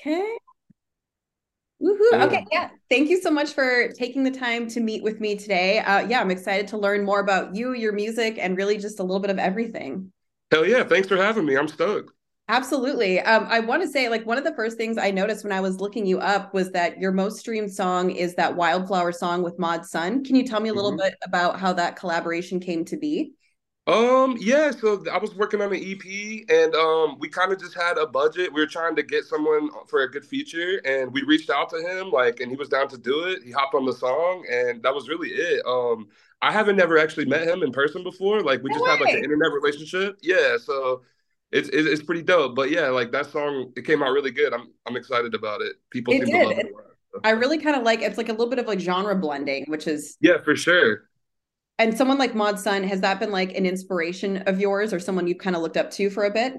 Okay. 0.00 0.36
Woohoo. 1.82 2.26
Okay. 2.26 2.44
Yeah. 2.50 2.70
Thank 2.90 3.08
you 3.08 3.20
so 3.20 3.30
much 3.30 3.52
for 3.52 3.88
taking 3.92 4.24
the 4.24 4.30
time 4.30 4.68
to 4.70 4.80
meet 4.80 5.02
with 5.02 5.20
me 5.20 5.36
today. 5.36 5.78
Uh, 5.78 6.06
yeah, 6.08 6.20
I'm 6.20 6.30
excited 6.30 6.68
to 6.68 6.78
learn 6.78 7.04
more 7.04 7.20
about 7.20 7.54
you, 7.54 7.72
your 7.74 7.92
music, 7.92 8.36
and 8.38 8.56
really 8.56 8.78
just 8.78 8.98
a 8.98 9.02
little 9.02 9.20
bit 9.20 9.30
of 9.30 9.38
everything. 9.38 10.12
Hell 10.50 10.66
yeah. 10.66 10.82
Thanks 10.82 11.08
for 11.08 11.16
having 11.16 11.46
me. 11.46 11.56
I'm 11.56 11.68
stoked. 11.68 12.12
Absolutely. 12.50 13.20
Um, 13.20 13.46
I 13.50 13.60
want 13.60 13.82
to 13.82 13.88
say, 13.88 14.08
like, 14.08 14.24
one 14.24 14.38
of 14.38 14.44
the 14.44 14.54
first 14.54 14.78
things 14.78 14.96
I 14.96 15.10
noticed 15.10 15.44
when 15.44 15.52
I 15.52 15.60
was 15.60 15.80
looking 15.80 16.06
you 16.06 16.18
up 16.18 16.54
was 16.54 16.70
that 16.72 16.98
your 16.98 17.12
most 17.12 17.38
streamed 17.38 17.72
song 17.72 18.10
is 18.10 18.34
that 18.36 18.56
Wildflower 18.56 19.12
song 19.12 19.42
with 19.42 19.58
Mod 19.58 19.84
Sun. 19.84 20.24
Can 20.24 20.34
you 20.34 20.46
tell 20.46 20.60
me 20.60 20.70
a 20.70 20.74
little 20.74 20.92
mm-hmm. 20.92 21.08
bit 21.08 21.14
about 21.24 21.60
how 21.60 21.74
that 21.74 21.96
collaboration 21.96 22.58
came 22.58 22.86
to 22.86 22.96
be? 22.96 23.32
Um, 23.88 24.36
yeah, 24.38 24.70
so 24.70 25.02
I 25.10 25.16
was 25.16 25.34
working 25.34 25.62
on 25.62 25.72
an 25.72 25.80
EP 25.82 26.44
and 26.50 26.74
um 26.74 27.16
we 27.20 27.28
kind 27.30 27.50
of 27.52 27.58
just 27.58 27.74
had 27.74 27.96
a 27.96 28.06
budget. 28.06 28.52
We 28.52 28.60
were 28.60 28.66
trying 28.66 28.94
to 28.96 29.02
get 29.02 29.24
someone 29.24 29.70
for 29.88 30.02
a 30.02 30.10
good 30.10 30.26
feature 30.26 30.82
and 30.84 31.10
we 31.10 31.22
reached 31.22 31.48
out 31.48 31.70
to 31.70 31.78
him 31.80 32.10
like 32.10 32.40
and 32.40 32.50
he 32.50 32.56
was 32.56 32.68
down 32.68 32.88
to 32.88 32.98
do 32.98 33.24
it. 33.28 33.42
He 33.42 33.50
hopped 33.50 33.74
on 33.74 33.86
the 33.86 33.94
song 33.94 34.44
and 34.50 34.82
that 34.82 34.94
was 34.94 35.08
really 35.08 35.30
it. 35.30 35.62
Um 35.66 36.08
I 36.42 36.52
haven't 36.52 36.76
never 36.76 36.98
actually 36.98 37.24
met 37.26 37.48
him 37.48 37.62
in 37.62 37.72
person 37.72 38.02
before. 38.02 38.42
Like 38.42 38.62
we 38.62 38.68
no 38.68 38.74
just 38.74 38.84
way. 38.84 38.90
have 38.90 39.00
like 39.00 39.14
an 39.14 39.20
internet 39.24 39.52
relationship. 39.52 40.18
Yeah, 40.22 40.58
so 40.62 41.02
it's 41.50 41.70
it's 41.72 42.02
pretty 42.02 42.22
dope. 42.22 42.54
But 42.56 42.70
yeah, 42.70 42.88
like 42.88 43.10
that 43.12 43.26
song 43.26 43.72
it 43.74 43.86
came 43.86 44.02
out 44.02 44.12
really 44.12 44.32
good. 44.32 44.52
I'm 44.52 44.70
I'm 44.86 44.96
excited 44.96 45.34
about 45.34 45.62
it. 45.62 45.76
People 45.90 46.12
it 46.12 46.18
seem 46.18 46.30
did. 46.30 46.32
to 46.32 46.36
love 46.38 46.58
it. 46.58 46.66
I 47.24 47.30
really 47.30 47.58
kind 47.58 47.76
of 47.76 47.82
like 47.82 48.00
it's 48.02 48.18
like 48.18 48.28
a 48.28 48.32
little 48.32 48.48
bit 48.50 48.58
of 48.58 48.66
like 48.66 48.80
genre 48.80 49.16
blending, 49.16 49.64
which 49.68 49.86
is 49.86 50.18
Yeah, 50.20 50.38
for 50.38 50.56
sure 50.56 51.07
and 51.78 51.96
someone 51.96 52.18
like 52.18 52.34
Mod 52.34 52.58
Sun, 52.58 52.84
has 52.84 53.00
that 53.00 53.20
been 53.20 53.30
like 53.30 53.56
an 53.56 53.66
inspiration 53.66 54.38
of 54.38 54.60
yours 54.60 54.92
or 54.92 55.00
someone 55.00 55.26
you've 55.26 55.38
kind 55.38 55.56
of 55.56 55.62
looked 55.62 55.76
up 55.76 55.90
to 55.92 56.10
for 56.10 56.24
a 56.24 56.30
bit? 56.30 56.54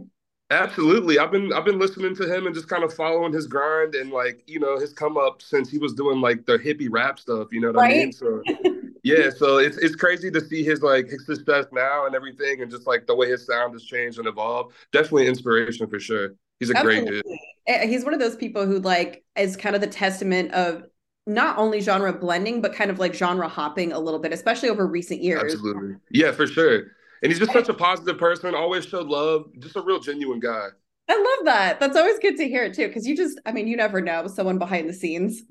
Absolutely. 0.51 1.19
I've 1.19 1.31
been 1.31 1.53
I've 1.53 1.65
been 1.65 1.77
listening 1.77 2.15
to 2.15 2.33
him 2.33 2.47
and 2.47 2.55
just 2.55 2.67
kind 2.67 2.83
of 2.83 2.91
following 2.91 3.31
his 3.31 3.45
grind 3.45 3.93
and 3.93 4.11
like, 4.11 4.43
you 4.47 4.59
know, 4.59 4.79
his 4.79 4.93
come 4.93 5.15
up 5.15 5.43
since 5.43 5.69
he 5.69 5.77
was 5.77 5.93
doing 5.93 6.21
like 6.21 6.45
the 6.45 6.57
hippie 6.57 6.87
rap 6.89 7.19
stuff, 7.19 7.49
you 7.51 7.61
know 7.61 7.67
what 7.67 7.77
right? 7.77 7.91
I 7.91 7.97
mean? 8.05 8.11
So 8.11 8.41
yeah, 9.03 9.29
so 9.29 9.59
it's 9.59 9.77
it's 9.77 9.95
crazy 9.95 10.31
to 10.31 10.41
see 10.41 10.63
his 10.63 10.81
like 10.81 11.07
his 11.07 11.25
success 11.27 11.65
now 11.71 12.07
and 12.07 12.15
everything 12.15 12.63
and 12.63 12.71
just 12.71 12.87
like 12.87 13.05
the 13.05 13.15
way 13.15 13.29
his 13.29 13.45
sound 13.45 13.73
has 13.73 13.83
changed 13.83 14.17
and 14.17 14.27
evolved. 14.27 14.73
Definitely 14.91 15.27
inspiration 15.27 15.87
for 15.87 15.99
sure. 15.99 16.33
He's 16.59 16.71
a 16.71 16.77
Absolutely. 16.77 17.11
great 17.11 17.23
dude. 17.23 17.37
Eh, 17.67 17.85
he's 17.85 18.03
one 18.03 18.15
of 18.15 18.19
those 18.19 18.35
people 18.35 18.65
who 18.65 18.79
like 18.79 19.23
is 19.35 19.55
kind 19.55 19.75
of 19.75 19.81
the 19.81 19.87
testament 19.87 20.51
of 20.53 20.83
not 21.27 21.57
only 21.57 21.79
genre 21.81 22.11
blending, 22.11 22.61
but 22.61 22.73
kind 22.73 22.89
of 22.89 22.99
like 22.99 23.13
genre 23.13 23.47
hopping 23.47 23.91
a 23.91 23.99
little 23.99 24.19
bit, 24.19 24.33
especially 24.33 24.69
over 24.69 24.87
recent 24.87 25.21
years. 25.21 25.53
Absolutely. 25.53 25.95
Yeah, 26.11 26.31
for 26.31 26.47
sure. 26.47 26.83
And 27.21 27.31
he's 27.31 27.39
just 27.39 27.51
such 27.51 27.69
a 27.69 27.73
positive 27.75 28.17
person, 28.17 28.55
always 28.55 28.85
showed 28.85 29.07
love, 29.07 29.45
just 29.59 29.75
a 29.75 29.81
real 29.81 29.99
genuine 29.99 30.39
guy. 30.39 30.67
I 31.07 31.15
love 31.15 31.45
that. 31.45 31.79
That's 31.79 31.97
always 31.97 32.19
good 32.19 32.37
to 32.37 32.47
hear 32.47 32.71
too. 32.71 32.89
Cause 32.89 33.05
you 33.05 33.15
just, 33.15 33.39
I 33.45 33.51
mean, 33.51 33.67
you 33.67 33.75
never 33.75 33.99
know 33.99 34.27
someone 34.27 34.59
behind 34.59 34.87
the 34.87 34.93
scenes. 34.93 35.41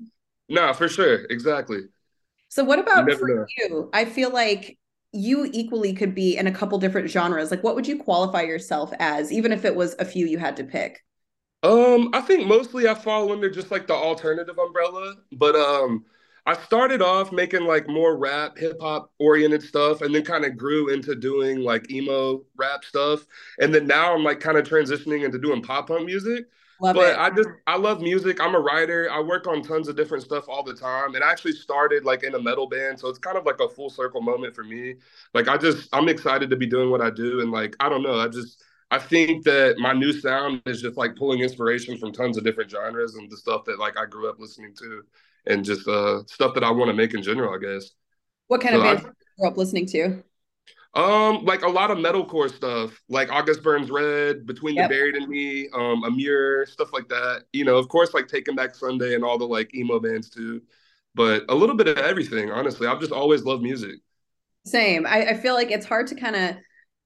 No, 0.47 0.73
for 0.73 0.87
sure. 0.87 1.25
Exactly. 1.29 1.81
So 2.47 2.63
what 2.63 2.79
about 2.79 3.07
you 3.07 3.17
for 3.17 3.27
know. 3.27 3.45
you? 3.57 3.89
I 3.93 4.05
feel 4.05 4.31
like 4.31 4.77
you 5.11 5.49
equally 5.51 5.93
could 5.93 6.15
be 6.15 6.37
in 6.37 6.47
a 6.47 6.51
couple 6.51 6.77
different 6.77 7.09
genres. 7.09 7.51
Like 7.51 7.63
what 7.63 7.75
would 7.75 7.87
you 7.87 7.97
qualify 7.97 8.41
yourself 8.41 8.91
as, 8.99 9.31
even 9.31 9.51
if 9.51 9.65
it 9.65 9.75
was 9.75 9.95
a 9.99 10.05
few 10.05 10.25
you 10.25 10.37
had 10.37 10.57
to 10.57 10.63
pick? 10.63 11.03
Um, 11.61 12.09
I 12.13 12.21
think 12.21 12.47
mostly 12.47 12.87
I 12.87 12.93
fall 12.93 13.31
under 13.31 13.49
just 13.49 13.71
like 13.71 13.87
the 13.87 13.93
alternative 13.93 14.57
umbrella, 14.57 15.15
but 15.33 15.55
um, 15.55 16.05
I 16.45 16.53
started 16.53 17.01
off 17.01 17.31
making 17.33 17.65
like 17.65 17.87
more 17.89 18.17
rap, 18.17 18.57
hip 18.57 18.77
hop 18.79 19.11
oriented 19.19 19.61
stuff, 19.63 20.01
and 20.01 20.15
then 20.15 20.23
kind 20.23 20.45
of 20.45 20.55
grew 20.57 20.89
into 20.89 21.15
doing 21.15 21.59
like 21.59 21.91
emo 21.91 22.43
rap 22.55 22.85
stuff, 22.85 23.25
and 23.59 23.73
then 23.73 23.87
now 23.87 24.15
I'm 24.15 24.23
like 24.23 24.39
kind 24.39 24.57
of 24.57 24.65
transitioning 24.65 25.25
into 25.25 25.37
doing 25.37 25.61
pop 25.61 25.87
punk 25.87 26.05
music. 26.05 26.45
Love 26.81 26.95
but 26.95 27.09
it. 27.13 27.19
I 27.19 27.29
just 27.29 27.49
I 27.67 27.75
love 27.75 28.01
music. 28.01 28.39
I'm 28.39 28.55
a 28.55 28.59
writer. 28.59 29.09
I 29.11 29.19
work 29.19 29.47
on 29.47 29.61
tons 29.61 29.89
of 29.89 29.97
different 29.97 30.23
stuff 30.23 30.47
all 30.47 30.63
the 30.63 30.73
time. 30.73 31.13
And 31.15 31.23
I 31.23 31.29
actually 31.29 31.51
started 31.51 32.05
like 32.05 32.23
in 32.23 32.35
a 32.35 32.41
metal 32.41 32.67
band, 32.69 32.99
so 32.99 33.09
it's 33.09 33.19
kind 33.19 33.37
of 33.37 33.45
like 33.45 33.59
a 33.59 33.67
full 33.67 33.89
circle 33.89 34.21
moment 34.21 34.55
for 34.55 34.63
me. 34.63 34.95
Like 35.33 35.49
I 35.49 35.57
just 35.57 35.89
I'm 35.93 36.07
excited 36.07 36.49
to 36.49 36.55
be 36.55 36.67
doing 36.67 36.89
what 36.89 37.01
I 37.01 37.09
do, 37.09 37.41
and 37.41 37.51
like 37.51 37.75
I 37.81 37.89
don't 37.89 38.01
know, 38.03 38.17
I 38.17 38.29
just 38.29 38.63
I 38.91 38.97
think 38.97 39.43
that 39.45 39.75
my 39.77 39.93
new 39.93 40.11
sound 40.11 40.61
is 40.65 40.81
just 40.81 40.97
like 40.97 41.15
pulling 41.15 41.41
inspiration 41.41 41.97
from 41.97 42.11
tons 42.11 42.37
of 42.37 42.43
different 42.43 42.71
genres 42.71 43.15
and 43.15 43.29
the 43.29 43.37
stuff 43.37 43.65
that 43.65 43.79
like 43.79 43.97
I 43.97 44.05
grew 44.05 44.29
up 44.29 44.39
listening 44.39 44.73
to 44.75 45.03
and 45.45 45.63
just 45.63 45.87
uh 45.87 46.23
stuff 46.25 46.53
that 46.55 46.63
I 46.63 46.71
want 46.71 46.89
to 46.89 46.95
make 46.95 47.13
in 47.13 47.21
general, 47.21 47.53
I 47.53 47.59
guess. 47.59 47.91
What 48.47 48.61
kind 48.61 48.73
so 48.73 48.79
of 48.79 48.83
bands 48.83 49.01
I, 49.05 49.11
grew 49.37 49.47
up 49.49 49.57
listening 49.57 49.85
to? 49.87 50.23
Um, 50.95 51.45
like 51.45 51.61
a 51.61 51.69
lot 51.69 51.91
of 51.91 51.99
metalcore 51.99 52.51
stuff, 52.51 52.99
like 53.09 53.31
August 53.31 53.61
Burns 53.61 53.91
Red, 53.91 54.47
Between 54.47 54.75
yep. 54.75 54.89
the 54.89 54.95
Buried 54.95 55.15
and 55.15 55.27
Me, 55.27 55.69
um, 55.73 56.03
Emmure, 56.03 56.67
stuff 56.67 56.91
like 56.93 57.07
that. 57.09 57.43
You 57.53 57.63
know, 57.63 57.77
of 57.77 57.87
course, 57.89 58.15
like 58.15 58.27
Taking 58.27 58.55
Back 58.55 58.73
Sunday 58.73 59.13
and 59.13 59.23
all 59.23 59.37
the 59.37 59.45
like 59.45 59.73
emo 59.75 59.99
bands 59.99 60.31
too. 60.31 60.63
But 61.13 61.45
a 61.49 61.55
little 61.55 61.75
bit 61.75 61.87
of 61.87 61.97
everything, 61.97 62.49
honestly. 62.51 62.87
I've 62.87 62.99
just 62.99 63.11
always 63.11 63.43
loved 63.43 63.61
music. 63.61 63.99
Same. 64.65 65.05
I, 65.05 65.29
I 65.29 65.33
feel 65.35 65.53
like 65.53 65.71
it's 65.71 65.85
hard 65.85 66.07
to 66.07 66.15
kind 66.15 66.35
of 66.35 66.55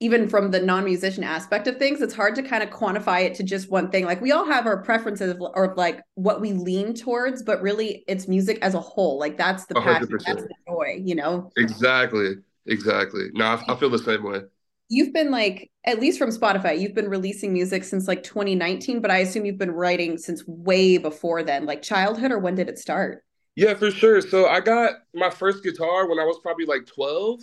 even 0.03 0.27
from 0.27 0.51
the 0.51 0.59
non-musician 0.59 1.23
aspect 1.23 1.65
of 1.65 1.77
things 1.77 2.01
it's 2.01 2.13
hard 2.13 2.35
to 2.35 2.43
kind 2.43 2.61
of 2.61 2.69
quantify 2.69 3.21
it 3.21 3.33
to 3.35 3.41
just 3.41 3.71
one 3.71 3.89
thing. 3.89 4.03
Like 4.03 4.19
we 4.19 4.33
all 4.33 4.45
have 4.45 4.65
our 4.65 4.83
preferences 4.83 5.33
or 5.39 5.73
like 5.77 6.01
what 6.15 6.41
we 6.41 6.51
lean 6.51 6.93
towards 6.93 7.41
but 7.41 7.61
really 7.61 8.03
it's 8.05 8.27
music 8.27 8.59
as 8.61 8.73
a 8.73 8.81
whole. 8.81 9.17
Like 9.17 9.37
that's 9.37 9.65
the 9.65 9.75
passion 9.75 10.09
100%. 10.09 10.25
that's 10.25 10.43
the 10.43 10.55
joy 10.67 10.99
you 11.01 11.15
know? 11.15 11.49
Exactly 11.55 12.35
exactly. 12.65 13.29
No 13.33 13.45
I, 13.45 13.63
I 13.69 13.75
feel 13.77 13.89
the 13.89 13.97
same 13.97 14.23
way. 14.23 14.41
You've 14.89 15.13
been 15.13 15.31
like 15.31 15.71
at 15.85 16.01
least 16.01 16.19
from 16.19 16.31
spotify 16.31 16.77
you've 16.77 16.93
been 16.93 17.09
releasing 17.09 17.53
music 17.53 17.85
since 17.85 18.05
like 18.05 18.23
2019 18.23 19.01
but 19.01 19.09
i 19.09 19.19
assume 19.19 19.45
you've 19.45 19.57
been 19.57 19.71
writing 19.71 20.17
since 20.17 20.45
way 20.45 20.97
before 20.97 21.43
then. 21.43 21.65
Like 21.65 21.81
childhood 21.81 22.33
or 22.33 22.39
when 22.39 22.55
did 22.55 22.67
it 22.67 22.77
start? 22.77 23.23
Yeah 23.55 23.73
for 23.75 23.89
sure. 23.89 24.19
So 24.19 24.47
i 24.47 24.59
got 24.59 24.95
my 25.13 25.29
first 25.29 25.63
guitar 25.63 26.09
when 26.09 26.19
i 26.19 26.25
was 26.25 26.39
probably 26.43 26.65
like 26.65 26.85
12 26.87 27.39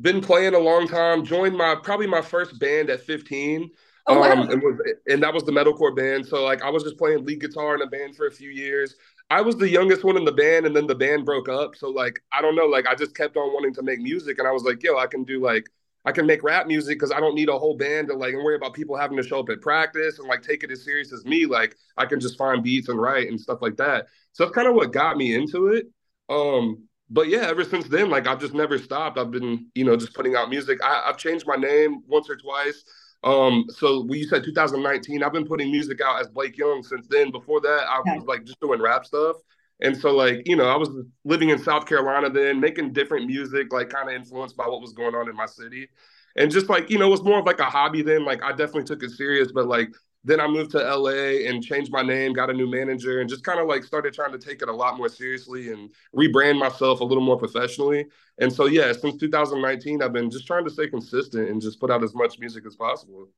been 0.00 0.20
playing 0.20 0.54
a 0.54 0.58
long 0.58 0.86
time. 0.88 1.24
Joined 1.24 1.56
my 1.56 1.74
probably 1.74 2.06
my 2.06 2.22
first 2.22 2.58
band 2.58 2.90
at 2.90 3.00
15. 3.00 3.70
Oh, 4.06 4.18
wow. 4.18 4.32
Um, 4.32 4.50
and, 4.50 4.62
was, 4.62 4.80
and 5.06 5.22
that 5.22 5.32
was 5.32 5.44
the 5.44 5.52
metalcore 5.52 5.94
band. 5.94 6.26
So 6.26 6.42
like 6.42 6.62
I 6.62 6.70
was 6.70 6.82
just 6.82 6.98
playing 6.98 7.24
lead 7.24 7.40
guitar 7.40 7.74
in 7.74 7.82
a 7.82 7.86
band 7.86 8.16
for 8.16 8.26
a 8.26 8.32
few 8.32 8.50
years. 8.50 8.96
I 9.30 9.42
was 9.42 9.56
the 9.56 9.68
youngest 9.68 10.02
one 10.02 10.16
in 10.16 10.24
the 10.24 10.32
band, 10.32 10.66
and 10.66 10.74
then 10.74 10.88
the 10.88 10.94
band 10.94 11.24
broke 11.24 11.48
up. 11.48 11.76
So 11.76 11.88
like 11.88 12.20
I 12.32 12.42
don't 12.42 12.56
know, 12.56 12.66
like 12.66 12.86
I 12.88 12.94
just 12.94 13.14
kept 13.14 13.36
on 13.36 13.52
wanting 13.52 13.74
to 13.74 13.82
make 13.82 14.00
music, 14.00 14.38
and 14.38 14.48
I 14.48 14.52
was 14.52 14.64
like, 14.64 14.82
yo, 14.82 14.98
I 14.98 15.06
can 15.06 15.24
do 15.24 15.40
like 15.40 15.70
I 16.04 16.12
can 16.12 16.26
make 16.26 16.42
rap 16.42 16.66
music 16.66 16.98
because 16.98 17.12
I 17.12 17.20
don't 17.20 17.34
need 17.34 17.48
a 17.48 17.58
whole 17.58 17.76
band 17.76 18.08
to 18.08 18.14
like 18.14 18.32
and 18.34 18.42
worry 18.42 18.56
about 18.56 18.74
people 18.74 18.96
having 18.96 19.16
to 19.18 19.22
show 19.22 19.40
up 19.40 19.50
at 19.50 19.60
practice 19.60 20.18
and 20.18 20.26
like 20.26 20.42
take 20.42 20.64
it 20.64 20.70
as 20.70 20.84
serious 20.84 21.12
as 21.12 21.24
me. 21.24 21.46
Like 21.46 21.76
I 21.96 22.06
can 22.06 22.20
just 22.20 22.38
find 22.38 22.62
beats 22.62 22.88
and 22.88 23.00
write 23.00 23.28
and 23.28 23.40
stuff 23.40 23.58
like 23.60 23.76
that. 23.76 24.06
So 24.32 24.44
that's 24.44 24.54
kind 24.54 24.66
of 24.66 24.74
what 24.74 24.92
got 24.92 25.16
me 25.16 25.34
into 25.34 25.68
it. 25.68 25.86
Um, 26.28 26.88
but 27.10 27.28
yeah, 27.28 27.46
ever 27.48 27.64
since 27.64 27.88
then, 27.88 28.08
like 28.08 28.26
I've 28.26 28.40
just 28.40 28.54
never 28.54 28.78
stopped. 28.78 29.18
I've 29.18 29.30
been, 29.30 29.66
you 29.74 29.84
know, 29.84 29.96
just 29.96 30.14
putting 30.14 30.36
out 30.36 30.48
music. 30.48 30.78
I, 30.82 31.02
have 31.06 31.18
changed 31.18 31.44
my 31.46 31.56
name 31.56 32.02
once 32.06 32.30
or 32.30 32.36
twice. 32.36 32.84
Um, 33.24 33.66
so 33.68 34.04
when 34.04 34.18
you 34.18 34.26
said 34.26 34.44
2019, 34.44 35.22
I've 35.22 35.32
been 35.32 35.46
putting 35.46 35.70
music 35.70 36.00
out 36.00 36.20
as 36.20 36.28
Blake 36.28 36.56
Yung 36.56 36.82
since 36.82 37.06
then. 37.08 37.30
Before 37.30 37.60
that, 37.60 37.84
I 37.88 38.00
was 38.00 38.24
like 38.26 38.44
just 38.44 38.60
doing 38.60 38.80
rap 38.80 39.04
stuff. 39.04 39.36
And 39.82 39.96
so 39.96 40.14
like, 40.14 40.42
you 40.46 40.56
know, 40.56 40.68
I 40.68 40.76
was 40.76 40.90
living 41.24 41.50
in 41.50 41.58
South 41.58 41.86
Carolina 41.86 42.30
then, 42.30 42.60
making 42.60 42.92
different 42.92 43.26
music, 43.26 43.72
like 43.72 43.90
kind 43.90 44.08
of 44.08 44.14
influenced 44.14 44.56
by 44.56 44.66
what 44.66 44.80
was 44.80 44.92
going 44.92 45.14
on 45.14 45.28
in 45.28 45.34
my 45.34 45.46
city. 45.46 45.88
And 46.36 46.50
just 46.50 46.68
like, 46.68 46.90
you 46.90 46.98
know, 46.98 47.08
it 47.08 47.10
was 47.10 47.24
more 47.24 47.40
of 47.40 47.46
like 47.46 47.60
a 47.60 47.64
hobby 47.64 48.02
then. 48.02 48.24
Like 48.24 48.42
I 48.42 48.50
definitely 48.50 48.84
took 48.84 49.02
it 49.02 49.10
serious, 49.10 49.50
but 49.52 49.66
like 49.66 49.90
then 50.24 50.40
I 50.40 50.46
moved 50.46 50.72
to 50.72 50.78
LA 50.78 51.48
and 51.48 51.62
changed 51.62 51.90
my 51.90 52.02
name, 52.02 52.32
got 52.32 52.50
a 52.50 52.52
new 52.52 52.70
manager, 52.70 53.20
and 53.20 53.28
just 53.28 53.44
kind 53.44 53.58
of 53.58 53.66
like 53.66 53.84
started 53.84 54.12
trying 54.12 54.32
to 54.32 54.38
take 54.38 54.60
it 54.62 54.68
a 54.68 54.72
lot 54.72 54.98
more 54.98 55.08
seriously 55.08 55.72
and 55.72 55.90
rebrand 56.14 56.58
myself 56.58 57.00
a 57.00 57.04
little 57.04 57.24
more 57.24 57.38
professionally. 57.38 58.06
And 58.38 58.52
so, 58.52 58.66
yeah, 58.66 58.92
since 58.92 59.16
2019, 59.16 60.02
I've 60.02 60.12
been 60.12 60.30
just 60.30 60.46
trying 60.46 60.64
to 60.64 60.70
stay 60.70 60.88
consistent 60.88 61.48
and 61.48 61.60
just 61.60 61.80
put 61.80 61.90
out 61.90 62.04
as 62.04 62.14
much 62.14 62.38
music 62.38 62.64
as 62.66 62.76
possible. 62.76 63.28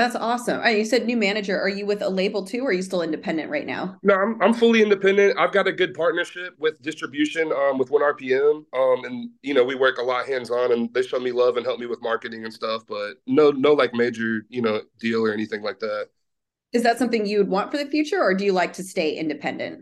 That's 0.00 0.16
awesome. 0.16 0.64
You 0.66 0.86
said 0.86 1.04
new 1.04 1.16
manager. 1.16 1.60
Are 1.60 1.68
you 1.68 1.84
with 1.84 2.00
a 2.00 2.08
label 2.08 2.42
too, 2.42 2.64
or 2.64 2.70
are 2.70 2.72
you 2.72 2.80
still 2.80 3.02
independent 3.02 3.50
right 3.50 3.66
now? 3.66 3.98
No, 4.02 4.14
I'm, 4.14 4.40
I'm 4.40 4.54
fully 4.54 4.80
independent. 4.80 5.38
I've 5.38 5.52
got 5.52 5.66
a 5.66 5.72
good 5.72 5.92
partnership 5.92 6.54
with 6.58 6.80
distribution 6.80 7.52
um, 7.52 7.76
with 7.76 7.90
ONErpm, 7.90 8.64
um, 8.74 9.04
and 9.04 9.28
you 9.42 9.52
know 9.52 9.62
we 9.62 9.74
work 9.74 9.98
a 9.98 10.02
lot 10.02 10.26
hands 10.26 10.50
on, 10.50 10.72
and 10.72 10.88
they 10.94 11.02
show 11.02 11.20
me 11.20 11.32
love 11.32 11.58
and 11.58 11.66
help 11.66 11.80
me 11.80 11.84
with 11.84 12.00
marketing 12.00 12.44
and 12.44 12.54
stuff. 12.54 12.84
But 12.86 13.16
no, 13.26 13.50
no 13.50 13.74
like 13.74 13.92
major 13.92 14.46
you 14.48 14.62
know 14.62 14.80
deal 14.98 15.22
or 15.22 15.34
anything 15.34 15.60
like 15.60 15.80
that. 15.80 16.08
Is 16.72 16.82
that 16.84 16.98
something 16.98 17.26
you 17.26 17.38
would 17.38 17.48
want 17.48 17.70
for 17.70 17.78
the 17.78 17.86
future, 17.86 18.20
or 18.20 18.34
do 18.34 18.44
you 18.44 18.52
like 18.52 18.72
to 18.74 18.84
stay 18.84 19.16
independent? 19.16 19.80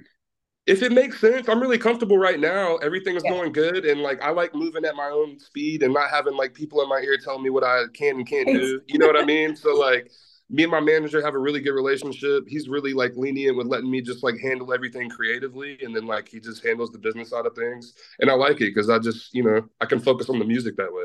If 0.66 0.82
it 0.82 0.92
makes 0.92 1.18
sense, 1.18 1.48
I'm 1.48 1.60
really 1.60 1.78
comfortable 1.78 2.18
right 2.18 2.38
now. 2.38 2.76
Everything 2.76 3.16
is 3.16 3.22
yeah. 3.24 3.30
going 3.30 3.52
good, 3.52 3.84
and 3.84 4.02
like 4.02 4.22
I 4.22 4.30
like 4.30 4.54
moving 4.54 4.84
at 4.84 4.96
my 4.96 5.08
own 5.08 5.38
speed 5.38 5.82
and 5.82 5.94
not 5.94 6.10
having 6.10 6.34
like 6.36 6.54
people 6.54 6.82
in 6.82 6.88
my 6.88 7.00
ear 7.00 7.16
telling 7.22 7.42
me 7.42 7.50
what 7.50 7.64
I 7.64 7.84
can 7.94 8.16
and 8.16 8.26
can't 8.26 8.46
do. 8.46 8.80
You 8.86 8.98
know 8.98 9.06
what 9.06 9.16
I 9.16 9.24
mean? 9.24 9.56
So 9.56 9.74
like 9.74 10.10
me 10.50 10.62
and 10.62 10.72
my 10.72 10.80
manager 10.80 11.22
have 11.24 11.34
a 11.34 11.38
really 11.38 11.60
good 11.60 11.72
relationship. 11.72 12.44
He's 12.46 12.68
really 12.68 12.92
like 12.92 13.12
lenient 13.16 13.56
with 13.56 13.66
letting 13.66 13.90
me 13.90 14.00
just 14.00 14.22
like 14.22 14.38
handle 14.38 14.72
everything 14.72 15.08
creatively, 15.10 15.78
and 15.82 15.94
then 15.94 16.06
like 16.06 16.28
he 16.28 16.40
just 16.40 16.64
handles 16.64 16.90
the 16.90 16.98
business 16.98 17.30
side 17.30 17.46
of 17.46 17.54
things, 17.54 17.94
and 18.20 18.30
I 18.30 18.34
like 18.34 18.56
it 18.56 18.74
because 18.74 18.90
I 18.90 18.98
just 18.98 19.34
you 19.34 19.42
know 19.42 19.66
I 19.80 19.86
can 19.86 20.00
focus 20.00 20.28
on 20.28 20.38
the 20.38 20.44
music 20.44 20.76
that 20.76 20.92
way. 20.92 21.04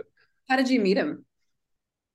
How 0.49 0.57
did 0.57 0.69
you 0.69 0.79
meet 0.79 0.97
him? 0.97 1.25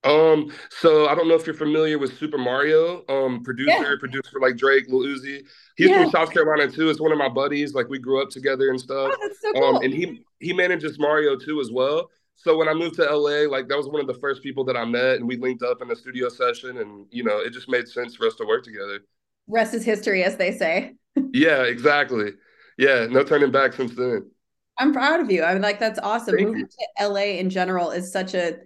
Um, 0.05 0.53
so 0.71 1.09
I 1.09 1.15
don't 1.15 1.29
know 1.29 1.35
if 1.35 1.45
you're 1.45 1.55
familiar 1.55 1.99
with 1.99 2.19
Supah 2.19 2.39
Mario, 2.39 3.05
um, 3.09 3.43
producer, 3.43 3.71
yeah. 3.71 3.95
produced 3.99 4.31
for 4.31 4.41
like 4.41 4.57
Drake, 4.57 4.85
Lil 4.89 5.01
Uzi. 5.01 5.43
He's 5.77 5.89
yeah. 5.89 6.03
from 6.03 6.11
South 6.11 6.33
Carolina 6.33 6.71
too. 6.71 6.89
It's 6.89 7.01
one 7.01 7.11
of 7.11 7.19
my 7.19 7.29
buddies. 7.29 7.75
Like 7.75 7.89
we 7.89 7.99
grew 7.99 8.23
up 8.23 8.31
together 8.31 8.71
and 8.71 8.81
stuff. 8.81 9.13
Oh, 9.13 9.31
so 9.41 9.53
cool. 9.53 9.77
Um, 9.77 9.83
and 9.83 9.93
he 9.93 10.23
he 10.39 10.53
manages 10.53 10.99
Mario 10.99 11.37
too 11.37 11.61
as 11.61 11.71
well. 11.73 12.11
So 12.37 12.57
when 12.57 12.69
I 12.69 12.75
moved 12.75 12.95
to 12.97 13.03
LA, 13.05 13.51
like 13.51 13.67
that 13.69 13.77
was 13.77 13.89
one 13.89 14.01
of 14.01 14.07
the 14.07 14.15
first 14.15 14.45
people 14.45 14.65
that 14.67 14.77
I 14.77 14.85
met, 14.85 15.17
and 15.17 15.27
we 15.27 15.37
linked 15.37 15.65
up 15.65 15.83
in 15.83 15.91
a 15.91 15.97
studio 15.97 16.29
session, 16.29 16.79
and 16.79 17.07
you 17.11 17.25
know, 17.25 17.39
it 17.39 17.53
just 17.53 17.69
made 17.69 17.89
sense 17.89 18.15
for 18.15 18.27
us 18.27 18.37
to 18.37 18.47
work 18.47 18.63
together. 18.63 19.01
Rest 19.49 19.75
is 19.75 19.85
history, 19.85 20.23
as 20.23 20.37
they 20.37 20.53
say. 20.57 20.95
yeah, 21.33 21.65
exactly. 21.65 22.33
Yeah, 22.77 23.07
no 23.11 23.25
turning 23.25 23.51
back 23.51 23.73
since 23.73 23.97
then. 23.97 24.31
I'm 24.79 24.93
proud 24.93 25.19
of 25.19 25.31
you. 25.31 25.43
I 25.43 25.53
mean, 25.53 25.63
like 25.63 25.81
that's 25.81 25.99
awesome. 25.99 26.37
Thank 26.37 26.47
Moving 26.47 26.69
you. 26.79 26.87
to 26.99 27.09
LA 27.09 27.39
in 27.41 27.51
general 27.51 27.91
is 27.91 28.13
such 28.13 28.35
a, 28.35 28.59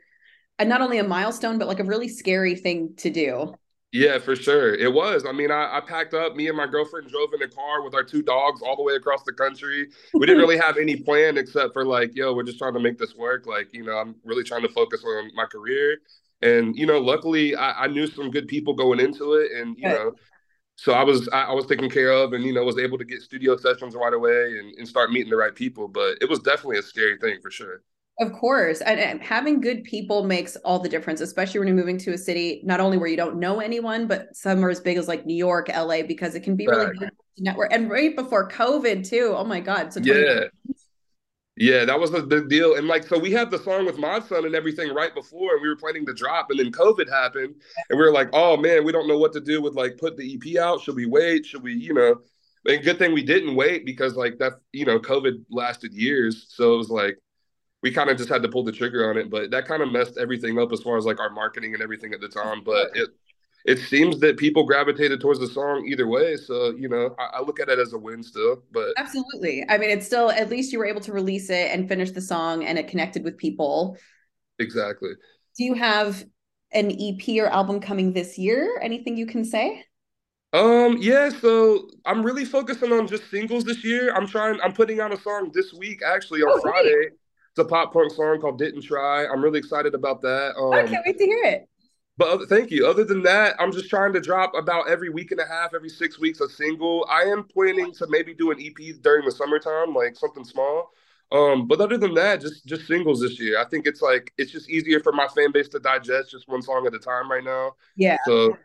not 0.69 0.81
only 0.81 0.99
a 0.99 1.05
milestone, 1.05 1.59
but 1.59 1.69
like 1.69 1.81
a 1.81 1.85
really 1.85 2.09
scary 2.09 2.55
thing 2.55 2.95
to 2.97 3.11
do. 3.11 3.55
Yeah, 3.93 4.19
for 4.19 4.35
sure. 4.35 4.75
It 4.75 4.91
was. 4.91 5.27
I 5.27 5.33
mean, 5.33 5.51
I, 5.51 5.77
I, 5.77 5.81
packed 5.81 6.15
up. 6.15 6.35
Me 6.35 6.49
and 6.49 6.57
my 6.57 6.67
girlfriend 6.67 7.11
drove 7.11 7.35
in 7.35 7.43
a 7.43 7.49
car 7.49 7.83
with 7.83 7.95
our 7.95 8.03
two 8.03 8.23
dogs 8.23 8.63
all 8.63 8.75
the 8.75 8.83
way 8.83 8.95
across 8.95 9.23
the 9.25 9.35
country. 9.35 9.89
We 10.15 10.25
didn't 10.25 10.41
really 10.41 10.57
have 10.57 10.79
any 10.79 10.97
plan 10.97 11.37
except 11.37 11.75
for 11.75 11.85
like, 11.85 12.13
yo, 12.15 12.33
we're 12.33 12.43
just 12.43 12.57
trying 12.57 12.73
to 12.73 12.81
make 12.81 12.97
this 12.97 13.15
work. 13.15 13.47
Like, 13.47 13.69
you 13.75 13.85
know, 13.85 13.99
I'm 13.99 14.15
really 14.25 14.45
trying 14.45 14.63
to 14.63 14.71
focus 14.71 15.05
on 15.05 15.31
my 15.35 15.45
career. 15.45 15.99
And 16.43 16.77
you 16.77 16.87
know, 16.87 16.99
luckily, 16.99 17.55
I, 17.55 17.85
I 17.85 17.87
knew 17.87 18.07
some 18.07 18.31
good 18.31 18.49
people 18.49 18.75
going 18.75 18.99
into 18.99 19.35
it, 19.35 19.53
and 19.53 19.77
you 19.79 19.89
know, 19.89 20.13
so 20.77 20.93
I 20.93 21.05
was 21.05 21.29
I, 21.29 21.45
I, 21.45 21.53
was 21.53 21.67
taken 21.67 21.89
care 21.89 22.11
of, 22.11 22.33
and 22.33 22.45
you 22.45 22.53
know, 22.53 22.65
was 22.65 22.79
able 22.79 22.99
to 22.99 23.05
get 23.05 23.23
studio 23.23 23.57
sessions 23.57 23.95
right 23.95 24.13
away 24.13 24.59
and, 24.59 24.75
and 24.77 24.89
start 24.89 25.13
meeting 25.13 25.31
the 25.31 25.37
right 25.37 25.55
people. 25.55 25.87
But 25.87 26.19
it 26.21 26.29
was 26.29 26.41
definitely 26.41 26.79
a 26.79 26.83
scary 26.83 27.17
thing 27.19 27.39
for 27.41 27.51
sure. 27.51 27.83
Of 28.21 28.33
course. 28.33 28.81
And, 28.83 29.01
and, 29.01 29.23
having 29.23 29.61
good 29.61 29.85
people 29.85 30.23
makes 30.23 30.57
all 30.57 30.79
the 30.79 30.89
difference, 30.89 31.21
especially 31.21 31.61
when 31.61 31.69
you're 31.69 31.77
moving 31.77 31.99
to 31.99 32.13
a 32.13 32.19
city, 32.19 32.61
not 32.63 32.79
only 32.79 32.99
where 32.99 33.09
you 33.09 33.17
don't 33.17 33.37
know 33.37 33.61
anyone, 33.61 34.07
but 34.07 34.37
some 34.37 34.65
are 34.65 34.71
as 34.71 34.81
big 34.81 34.99
as 34.99 35.09
like 35.09 35.25
New 35.25 35.35
York, 35.35 35.69
LA, 35.75 36.03
because 36.03 36.35
it 36.35 36.41
can 36.41 36.55
be 36.55 36.67
really 36.67 36.97
good 36.99 37.09
to 37.09 37.43
network. 37.43 37.73
And 37.73 37.91
right 37.91 38.15
before 38.15 38.49
COVID, 38.49 39.09
too. 39.09 39.33
Oh 39.35 39.45
my 39.45 39.61
God. 39.61 39.93
So 39.93 40.01
yeah. 40.01 40.45
Yeah, 41.57 41.85
that 41.85 42.01
was 42.01 42.13
a 42.15 42.23
big 42.23 42.49
deal. 42.49 42.77
And 42.77 42.89
like, 42.89 43.05
so 43.05 43.19
we 43.19 43.31
had 43.31 43.51
the 43.51 43.59
song 43.59 43.85
with 43.85 43.99
Mod 43.99 44.27
Sun 44.27 44.47
and 44.47 44.55
everything 44.55 44.93
right 44.95 45.15
before, 45.15 45.53
and 45.53 45.63
we 45.63 45.69
were 45.69 45.77
planning 45.77 46.07
to 46.07 46.15
drop, 46.15 46.51
and 46.51 46.59
then 46.59 46.73
COVID 46.73 47.11
happened, 47.11 47.55
and 47.91 47.99
we 47.99 48.05
were 48.05 48.13
like, 48.13 48.31
oh 48.33 48.57
man, 48.57 48.85
we 48.85 48.93
don't 48.93 49.07
know 49.07 49.19
what 49.19 49.35
to 49.35 49.41
do 49.41 49.61
with 49.61 49.75
like 49.75 49.99
put 49.99 50.17
the 50.17 50.35
EP 50.35 50.57
out. 50.57 50.81
Should 50.81 50.97
we 50.97 51.07
wait? 51.07 51.45
Should 51.45 51.63
we, 51.63 51.75
you 51.75 51.93
know? 51.93 52.17
And 52.65 52.83
good 52.83 52.99
thing 52.99 53.13
we 53.13 53.23
didn't 53.23 53.55
wait 53.55 53.85
because 53.85 54.17
like 54.17 54.39
that, 54.39 54.55
you 54.73 54.87
know, 54.87 54.99
COVID 54.99 55.45
lasted 55.51 55.93
years. 55.93 56.47
So 56.49 56.75
it 56.75 56.79
was 56.79 56.91
like, 56.91 57.19
we 57.83 57.91
kind 57.91 58.11
of 58.11 58.17
just 58.17 58.29
had 58.29 58.43
to 58.43 58.49
pull 58.49 58.65
the 58.65 58.73
trigger 58.73 59.11
on 59.11 59.17
it. 59.17 59.31
But 59.31 59.51
that 59.51 59.67
kind 59.67 59.83
of 59.83 59.91
messed 59.91 60.17
everything 60.19 60.59
up 60.59 60.73
as 60.73 60.81
far 60.81 60.97
as 60.97 61.05
like 61.05 61.21
our 61.21 61.31
marketing 61.31 61.75
and 61.75 61.83
everything 61.83 62.15
at 62.15 62.21
the 62.21 62.29
time. 62.29 62.63
But 62.65 62.91
it 62.95 63.11
it 63.65 63.79
seems 63.79 64.19
that 64.21 64.37
people 64.37 64.65
gravitated 64.65 65.21
towards 65.21 65.39
the 65.39 65.47
song 65.47 65.87
either 65.87 66.07
way. 66.07 66.37
So, 66.37 66.71
you 66.71 66.89
know, 66.89 67.15
I, 67.19 67.39
I, 67.39 67.43
look 67.43 67.61
at 67.61 67.69
it 67.69 67.79
as 67.79 67.93
a 67.93 67.99
win 67.99 68.23
still. 68.23 68.63
But 68.73 68.89
absolutely. 68.97 69.65
I 69.69 69.79
mean, 69.79 69.91
it's 69.91 70.07
still 70.07 70.31
at 70.31 70.51
least 70.51 70.73
you 70.73 70.81
were 70.81 70.87
able 70.87 71.01
to 71.03 71.13
release 71.13 71.49
it 71.49 71.71
and 71.71 71.89
finish 71.89 72.11
the 72.11 72.21
song 72.21 72.65
and 72.65 72.77
it 72.77 72.89
connected 72.89 73.23
with 73.23 73.39
people. 73.39 73.97
Exactly. 74.59 75.11
Do 75.57 75.65
you 75.65 75.75
have 75.75 76.25
an 76.73 76.91
EP 76.91 77.41
or 77.41 77.47
album 77.47 77.81
coming 77.81 78.13
this 78.13 78.37
year? 78.37 78.81
Anything 78.83 79.17
you 79.17 79.27
can 79.27 79.45
say? 79.45 79.85
Um, 80.53 80.99
yeah, 81.01 81.31
so 81.31 81.89
I'm 82.05 82.23
really 82.23 82.45
focusing 82.45 82.93
on 82.93 83.07
just 83.07 83.31
singles 83.31 83.65
this 83.65 83.83
year. 83.85 84.13
I'm 84.15 84.27
trying 84.27 84.61
I'm 84.61 84.73
putting 84.73 85.01
out 85.01 85.13
a 85.13 85.21
song 85.21 85.51
this 85.55 85.73
week 85.73 86.03
actually 86.05 86.43
on 86.43 86.59
oh, 86.59 86.61
Friday. 86.61 86.93
Great. 86.93 87.13
It's 87.53 87.59
a 87.59 87.65
pop 87.67 87.93
punk 87.93 88.11
song 88.13 88.41
called 88.41 88.57
Didn't 88.57 88.81
Try. 88.81 89.27
I'm 89.27 89.43
really 89.43 89.59
excited 89.59 89.95
about 89.95 90.23
that. 90.23 90.57
Um, 90.57 90.73
I 90.73 90.85
can't 90.85 91.05
wait 91.07 91.19
to 91.19 91.25
hear 91.25 91.45
it. 91.45 91.69
But 92.17 92.29
other, 92.29 92.47
thank 92.47 92.71
you. 92.71 92.87
Other 92.87 93.05
than 93.05 93.23
that, 93.25 93.57
I'm 93.59 93.73
just 93.73 93.91
trying 93.91 94.15
to 94.15 94.21
drop 94.21 94.55
about 94.55 94.89
every 94.89 95.11
week 95.11 95.33
and 95.33 95.41
a 95.41 95.47
half, 95.47 95.75
every 95.75 95.91
six 95.91 96.19
weeks, 96.19 96.41
a 96.41 96.49
single. 96.49 97.07
I 97.11 97.23
am 97.23 97.45
planning 97.45 97.93
to 97.93 98.07
maybe 98.09 98.33
do 98.33 98.51
an 98.53 98.59
EP 98.59 99.03
during 99.03 99.27
the 99.27 99.31
summertime, 99.31 99.95
like 99.95 100.17
something 100.17 100.45
small. 100.45 100.93
Um, 101.31 101.67
but 101.67 101.81
other 101.81 101.99
than 101.99 102.15
that, 102.15 102.41
just 102.41 102.67
just 102.67 102.87
singles 102.87 103.21
this 103.21 103.39
year. 103.39 103.59
I 103.59 103.65
think 103.65 103.87
it's 103.87 104.01
like 104.01 104.33
it's 104.39 104.53
just 104.53 104.71
easier 104.71 105.01
for 105.01 105.13
my 105.13 105.29
fan 105.29 105.53
base 105.53 105.69
to 105.69 105.79
digest 105.79 106.31
just 106.31 106.49
one 106.49 106.63
song 106.63 106.87
at 106.87 106.95
a 106.95 106.99
time 106.99 107.31
right 107.31 107.45
now. 107.45 107.73
Yeah. 107.97 108.17
So 108.27 108.57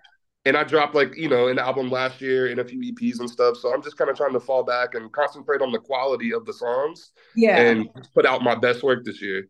and 0.48 0.56
I 0.56 0.64
dropped 0.64 0.96
like 0.96 1.16
you 1.18 1.28
know 1.28 1.50
an 1.50 1.60
album 1.60 1.92
last 1.92 2.22
year 2.22 2.48
and 2.48 2.60
a 2.60 2.66
few 2.66 2.80
EPs 2.94 3.20
and 3.20 3.30
stuff. 3.30 3.58
So 3.58 3.74
I'm 3.74 3.84
just 3.84 3.98
kind 3.98 4.10
of 4.10 4.16
trying 4.16 4.34
to 4.34 4.40
fall 4.40 4.64
back 4.64 4.96
and 4.96 5.12
concentrate 5.12 5.62
on 5.62 5.72
the 5.72 5.80
quality 5.80 6.34
of 6.34 6.46
the 6.46 6.54
songs. 6.54 7.12
Yeah, 7.36 7.60
and 7.60 7.90
put 8.14 8.26
out 8.26 8.42
my 8.42 8.56
best 8.56 8.82
work 8.82 9.04
this 9.04 9.22
year. 9.22 9.48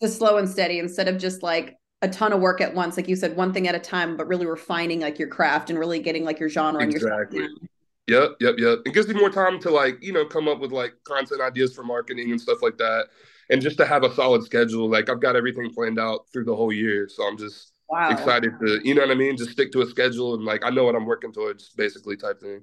Just 0.00 0.16
slow 0.16 0.38
and 0.38 0.48
steady 0.48 0.78
instead 0.78 1.06
of 1.06 1.18
just 1.18 1.42
like 1.42 1.76
a 2.00 2.08
ton 2.08 2.32
of 2.32 2.40
work 2.40 2.60
at 2.60 2.74
once, 2.74 2.96
like 2.96 3.08
you 3.08 3.16
said, 3.16 3.36
one 3.36 3.52
thing 3.52 3.68
at 3.68 3.74
a 3.74 3.78
time, 3.78 4.16
but 4.16 4.26
really 4.26 4.46
refining 4.46 5.00
like 5.00 5.18
your 5.18 5.28
craft 5.28 5.68
and 5.68 5.78
really 5.78 5.98
getting 5.98 6.24
like 6.24 6.38
your 6.38 6.48
genre 6.48 6.82
exactly. 6.82 7.40
and 7.40 7.48
your 7.50 7.68
Yep, 8.06 8.36
yep, 8.40 8.54
yep. 8.56 8.78
It 8.86 8.94
gives 8.94 9.06
me 9.06 9.14
more 9.14 9.28
time 9.28 9.60
to 9.60 9.70
like 9.70 10.02
you 10.02 10.14
know 10.14 10.24
come 10.24 10.48
up 10.48 10.60
with 10.60 10.72
like 10.72 10.94
content 11.04 11.42
ideas 11.42 11.74
for 11.74 11.84
marketing 11.84 12.30
and 12.30 12.40
stuff 12.40 12.62
like 12.62 12.78
that, 12.78 13.08
and 13.50 13.60
just 13.60 13.76
to 13.78 13.84
have 13.84 14.02
a 14.02 14.14
solid 14.14 14.44
schedule. 14.44 14.88
Like 14.88 15.10
I've 15.10 15.20
got 15.20 15.36
everything 15.36 15.70
planned 15.74 15.98
out 15.98 16.26
through 16.32 16.46
the 16.46 16.56
whole 16.56 16.72
year, 16.72 17.06
so 17.06 17.24
I'm 17.28 17.36
just 17.36 17.74
wow. 17.88 18.10
excited 18.10 18.52
to, 18.60 18.80
you 18.84 18.94
know 18.94 19.02
what 19.02 19.10
I 19.10 19.14
mean? 19.14 19.36
Just 19.36 19.50
stick 19.50 19.72
to 19.72 19.82
a 19.82 19.86
schedule 19.86 20.34
and 20.34 20.44
like 20.44 20.64
I 20.64 20.70
know 20.70 20.84
what 20.84 20.94
I'm 20.94 21.06
working 21.06 21.32
towards, 21.32 21.70
basically 21.70 22.16
type 22.16 22.40
thing. 22.40 22.60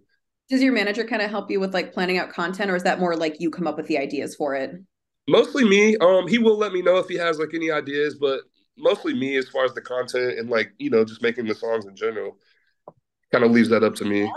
Does 0.49 0.61
your 0.61 0.73
manager 0.73 1.03
kind 1.03 1.21
of 1.21 1.31
help 1.31 1.49
you 1.49 1.59
with 1.59 1.73
like 1.73 1.93
planning 1.93 2.17
out 2.19 2.29
content, 2.29 2.69
or 2.69 2.75
is 2.75 2.83
that 2.83 2.99
more 2.99 3.15
like 3.15 3.37
you 3.39 3.49
come 3.49 3.65
up 3.65 3.77
with 3.77 3.87
the 3.87 3.97
ideas 3.97 4.35
for 4.35 4.53
it? 4.53 4.75
Mostly 5.27 5.67
me. 5.67 5.97
Um, 5.97 6.27
he 6.27 6.37
will 6.37 6.57
let 6.57 6.71
me 6.71 6.83
know 6.83 6.97
if 6.97 7.07
he 7.07 7.15
has 7.15 7.39
like 7.39 7.49
any 7.55 7.71
ideas, 7.71 8.15
but 8.15 8.41
mostly 8.77 9.13
me 9.13 9.37
as 9.37 9.49
far 9.49 9.65
as 9.65 9.73
the 9.73 9.81
content 9.81 10.37
and 10.37 10.49
like 10.49 10.71
you 10.77 10.89
know 10.89 11.03
just 11.03 11.21
making 11.21 11.47
the 11.47 11.55
songs 11.55 11.85
in 11.85 11.95
general. 11.95 12.37
Kind 13.31 13.43
of 13.43 13.51
leaves 13.51 13.69
that 13.69 13.83
up 13.83 13.95
to 13.95 14.05
me. 14.05 14.23
Yeah. 14.23 14.31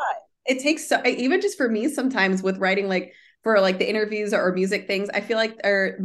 It 0.47 0.63
takes 0.63 0.89
so 0.89 1.03
even 1.05 1.43
just 1.43 1.59
for 1.59 1.69
me 1.69 1.89
sometimes 1.89 2.43
with 2.43 2.57
writing 2.57 2.89
like 2.89 3.13
for 3.43 3.61
like 3.61 3.79
the 3.79 3.89
interviews 3.89 4.33
or 4.33 4.51
music 4.53 4.87
things. 4.87 5.11
I 5.13 5.21
feel 5.21 5.37
like 5.37 5.59
or 5.63 5.99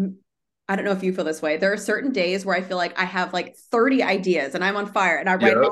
I 0.70 0.76
don't 0.76 0.86
know 0.86 0.92
if 0.92 1.04
you 1.04 1.14
feel 1.14 1.26
this 1.26 1.42
way. 1.42 1.58
There 1.58 1.74
are 1.74 1.78
certain 1.78 2.12
days 2.12 2.46
where 2.46 2.56
I 2.56 2.62
feel 2.62 2.78
like 2.78 2.98
I 2.98 3.06
have 3.06 3.34
like 3.34 3.56
30 3.56 4.02
ideas 4.02 4.56
and 4.56 4.64
I'm 4.64 4.78
on 4.78 4.86
fire 4.86 5.18
and 5.18 5.30
I 5.30 5.36
write 5.36 5.58
yep. 5.58 5.72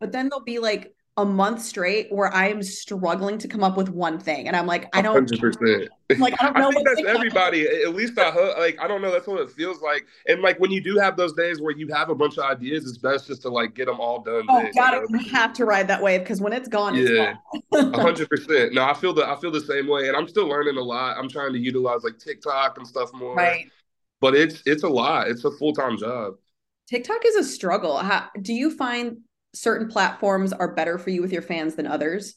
But 0.00 0.12
then 0.12 0.28
there'll 0.28 0.44
be 0.44 0.58
like 0.58 0.94
a 1.16 1.24
month 1.24 1.60
straight 1.60 2.12
where 2.12 2.32
I 2.32 2.46
am 2.48 2.62
struggling 2.62 3.38
to 3.38 3.48
come 3.48 3.64
up 3.64 3.76
with 3.76 3.88
one 3.88 4.20
thing. 4.20 4.46
And 4.46 4.54
I'm 4.54 4.66
like, 4.66 4.88
I 4.94 5.02
don't 5.02 5.28
100%. 5.28 5.88
Like, 6.18 6.40
I 6.40 6.44
don't 6.44 6.56
know. 6.58 6.68
I 6.68 6.70
think 6.70 6.86
that's 6.86 7.04
everybody. 7.04 7.66
At 7.66 7.96
least 7.96 8.16
I 8.18 8.30
like, 8.56 8.80
I 8.80 8.86
don't 8.86 9.02
know. 9.02 9.10
That's 9.10 9.26
what 9.26 9.40
it 9.40 9.50
feels 9.50 9.82
like. 9.82 10.06
And 10.28 10.42
like, 10.42 10.60
when 10.60 10.70
you 10.70 10.80
do 10.80 10.96
have 10.98 11.16
those 11.16 11.32
days 11.32 11.60
where 11.60 11.76
you 11.76 11.88
have 11.88 12.08
a 12.08 12.14
bunch 12.14 12.38
of 12.38 12.44
ideas, 12.44 12.86
it's 12.86 12.98
best 12.98 13.26
just 13.26 13.42
to 13.42 13.48
like 13.48 13.74
get 13.74 13.86
them 13.86 13.98
all 13.98 14.22
done. 14.22 14.44
Oh, 14.48 14.68
got 14.76 14.94
it. 14.94 15.10
You 15.10 15.18
have 15.30 15.52
to 15.54 15.64
ride 15.64 15.88
that 15.88 16.00
wave 16.00 16.20
because 16.20 16.40
when 16.40 16.52
it's 16.52 16.68
gone, 16.68 16.94
yeah, 16.94 17.34
hundred 17.74 18.28
percent. 18.28 18.74
No, 18.74 18.84
I 18.84 18.94
feel 18.94 19.12
the, 19.12 19.28
I 19.28 19.34
feel 19.40 19.50
the 19.50 19.60
same 19.60 19.88
way. 19.88 20.06
And 20.06 20.16
I'm 20.16 20.28
still 20.28 20.46
learning 20.46 20.76
a 20.76 20.82
lot. 20.82 21.16
I'm 21.18 21.28
trying 21.28 21.52
to 21.52 21.58
utilize 21.58 22.04
like 22.04 22.18
TikTok 22.18 22.78
and 22.78 22.86
stuff 22.86 23.12
more. 23.12 23.34
Right 23.34 23.66
but 24.20 24.34
it's 24.34 24.62
it's 24.66 24.82
a 24.82 24.88
lot. 24.88 25.28
It's 25.28 25.44
a 25.44 25.50
full 25.50 25.72
time 25.72 25.96
job. 25.96 26.34
TikTok 26.88 27.24
is 27.24 27.36
a 27.36 27.44
struggle. 27.44 27.98
How, 27.98 28.28
do 28.40 28.54
you 28.54 28.74
find 28.74 29.18
certain 29.54 29.88
platforms 29.88 30.52
are 30.52 30.74
better 30.74 30.98
for 30.98 31.10
you 31.10 31.20
with 31.20 31.32
your 31.32 31.42
fans 31.42 31.74
than 31.74 31.86
others? 31.86 32.36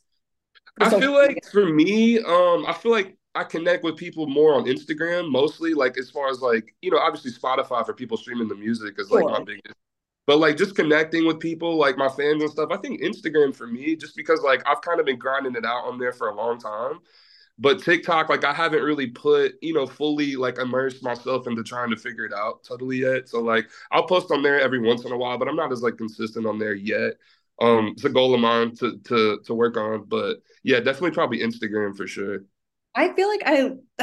I 0.80 0.90
feel 0.90 1.14
like 1.14 1.40
for 1.52 1.66
me, 1.66 2.20
um, 2.20 2.66
I 2.68 2.74
feel 2.74 2.92
like 2.92 3.18
I 3.36 3.44
connect 3.44 3.84
with 3.84 3.98
people 3.98 4.28
more 4.28 4.56
on 4.56 4.66
Instagram 4.66 5.32
mostly. 5.32 5.74
Like 5.74 5.98
as 5.98 6.10
far 6.10 6.30
as 6.30 6.42
like 6.42 6.76
you 6.82 6.92
know, 6.92 6.98
obviously 6.98 7.32
Spotify 7.32 7.86
for 7.86 7.94
people 7.94 8.18
streaming 8.18 8.48
the 8.48 8.56
music 8.56 8.96
is 8.98 9.10
like 9.10 9.24
sure. 9.24 9.32
my 9.32 9.44
biggest. 9.44 9.76
But 10.28 10.38
like 10.38 10.58
just 10.58 10.76
connecting 10.76 11.26
with 11.26 11.40
people, 11.40 11.78
like 11.78 11.98
my 11.98 12.08
fans 12.08 12.42
and 12.42 12.52
stuff. 12.52 12.70
I 12.72 12.78
think 12.78 13.02
Instagram 13.02 13.56
for 13.56 13.68
me, 13.68 13.96
just 13.96 14.16
because 14.16 14.42
like 14.42 14.62
I've 14.68 14.82
kind 14.82 15.00
of 15.00 15.06
been 15.06 15.18
grinding 15.18 15.56
it 15.56 15.66
out 15.66 15.86
on 15.86 15.98
there 15.98 16.14
for 16.14 16.30
a 16.30 16.36
long 16.36 16.60
time. 16.60 17.00
But 17.62 17.84
TikTok, 17.84 18.28
like 18.28 18.44
I 18.44 18.54
haven't 18.54 18.82
really 18.82 19.08
put, 19.08 19.54
you 19.62 19.76
know, 19.76 19.86
fully 19.86 20.36
like 20.36 20.58
immersed 20.58 21.04
myself 21.04 21.46
into 21.46 21.62
trying 21.62 21.92
to 21.92 21.96
figure 21.96 22.26
it 22.26 22.34
out 22.34 22.64
totally 22.64 22.98
yet. 22.98 23.30
So 23.30 23.40
like 23.40 23.70
I'll 23.92 24.08
post 24.08 24.32
on 24.32 24.42
there 24.42 24.60
every 24.60 24.80
once 24.80 25.06
in 25.06 25.12
a 25.12 25.18
while, 25.18 25.38
but 25.38 25.48
I'm 25.48 25.56
not 25.56 25.72
as 25.72 25.84
like 25.84 25.98
consistent 25.98 26.48
on 26.48 26.58
there 26.58 26.74
yet. 26.74 27.14
Um, 27.62 27.90
it's 27.90 28.04
a 28.04 28.10
goal 28.10 28.34
of 28.34 28.42
mine 28.42 28.76
to 28.78 28.98
to 28.98 29.40
to 29.46 29.54
work 29.54 29.78
on. 29.78 30.06
But 30.06 30.38
yeah, 30.64 30.80
definitely 30.80 31.12
probably 31.12 31.42
Instagram 31.42 31.96
for 31.96 32.08
sure. 32.08 32.40
I 32.96 33.14
feel 33.14 33.28
like 33.30 33.44
I, 33.46 33.72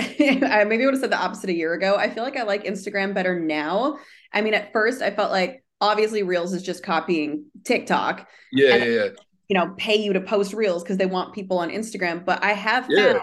I 0.60 0.64
maybe 0.64 0.84
would 0.84 0.94
have 0.94 1.00
said 1.00 1.10
the 1.10 1.20
opposite 1.20 1.50
a 1.50 1.54
year 1.54 1.74
ago. 1.74 1.96
I 1.96 2.10
feel 2.10 2.22
like 2.22 2.36
I 2.36 2.44
like 2.44 2.62
Instagram 2.62 3.12
better 3.12 3.38
now. 3.38 3.98
I 4.32 4.40
mean, 4.40 4.54
at 4.54 4.72
first 4.72 5.02
I 5.02 5.10
felt 5.10 5.32
like 5.32 5.64
obviously 5.80 6.22
Reels 6.22 6.54
is 6.54 6.62
just 6.62 6.84
copying 6.84 7.46
TikTok. 7.64 8.28
Yeah, 8.52 8.74
and, 8.74 8.84
yeah, 8.84 8.90
yeah. 8.90 9.08
You 9.48 9.58
know, 9.58 9.74
pay 9.76 9.96
you 9.96 10.12
to 10.12 10.20
post 10.20 10.52
Reels 10.52 10.84
because 10.84 10.96
they 10.96 11.06
want 11.06 11.34
people 11.34 11.58
on 11.58 11.70
Instagram. 11.70 12.24
But 12.24 12.44
I 12.44 12.52
have 12.52 12.86
yeah. 12.88 13.14
found 13.14 13.22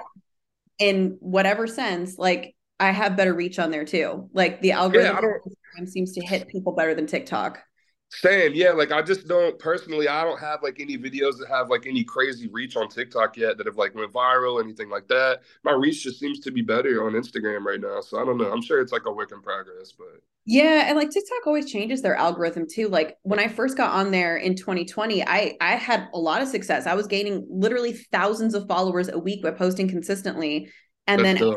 in 0.79 1.17
whatever 1.20 1.67
sense, 1.67 2.17
like 2.17 2.55
I 2.79 2.91
have 2.91 3.15
better 3.15 3.34
reach 3.34 3.60
on 3.60 3.72
there 3.72 3.86
too. 3.86 4.29
Like 4.34 4.62
the 4.62 4.72
algorithm 4.74 5.39
yeah, 5.77 5.86
seems 5.86 6.13
to 6.13 6.25
hit 6.25 6.48
people 6.48 6.74
better 6.74 6.94
than 6.94 7.08
TikTok. 7.08 7.62
Same, 8.10 8.53
yeah. 8.53 8.72
Like 8.72 8.91
I 8.91 9.01
just 9.01 9.27
don't 9.27 9.58
personally. 9.60 10.08
I 10.08 10.24
don't 10.24 10.39
have 10.39 10.62
like 10.63 10.79
any 10.79 10.98
videos 10.98 11.38
that 11.39 11.48
have 11.50 11.70
like 11.70 11.86
any 11.88 12.03
crazy 12.03 12.48
reach 12.48 12.75
on 12.75 12.88
TikTok 12.88 13.36
yet 13.36 13.58
that 13.58 13.65
have 13.65 13.77
like 13.77 13.96
went 13.96 14.13
viral, 14.13 14.62
anything 14.63 14.89
like 14.89 15.08
that. 15.08 15.41
My 15.63 15.74
reach 15.74 16.03
just 16.03 16.20
seems 16.20 16.39
to 16.41 16.51
be 16.51 16.62
better 16.62 17.05
on 17.05 17.13
Instagram 17.13 17.63
right 17.63 17.82
now. 17.82 18.01
So 18.01 18.22
I 18.22 18.25
don't 18.25 18.38
know. 18.38 18.51
I'm 18.51 18.62
sure 18.62 18.79
it's 18.79 18.91
like 18.91 19.05
a 19.05 19.12
work 19.12 19.32
in 19.32 19.41
progress, 19.41 19.91
but 19.91 20.22
yeah, 20.46 20.86
and 20.88 20.96
like 20.96 21.10
TikTok 21.10 21.48
always 21.48 21.72
changes 21.72 22.04
their 22.04 22.16
algorithm 22.16 22.68
too. 22.72 22.88
Like 22.88 23.18
when 23.24 23.40
I 23.40 23.48
first 23.48 23.75
got 23.75 23.94
on 23.94 24.12
there 24.12 24.38
in 24.38 24.56
2020, 24.56 25.25
I 25.25 25.58
I 25.60 25.75
had 25.75 26.08
a 26.14 26.20
lot 26.20 26.42
of 26.42 26.48
success. 26.48 26.86
I 26.86 26.94
was 26.94 27.08
gaining 27.08 27.48
literally 27.50 27.94
thousands 28.12 28.54
of 28.54 28.68
followers 28.68 29.10
a 29.10 29.18
week 29.18 29.42
by 29.42 29.52
posting 29.52 29.88
consistently, 29.88 30.72
and 31.08 31.25
That's 31.25 31.40
then 31.40 31.56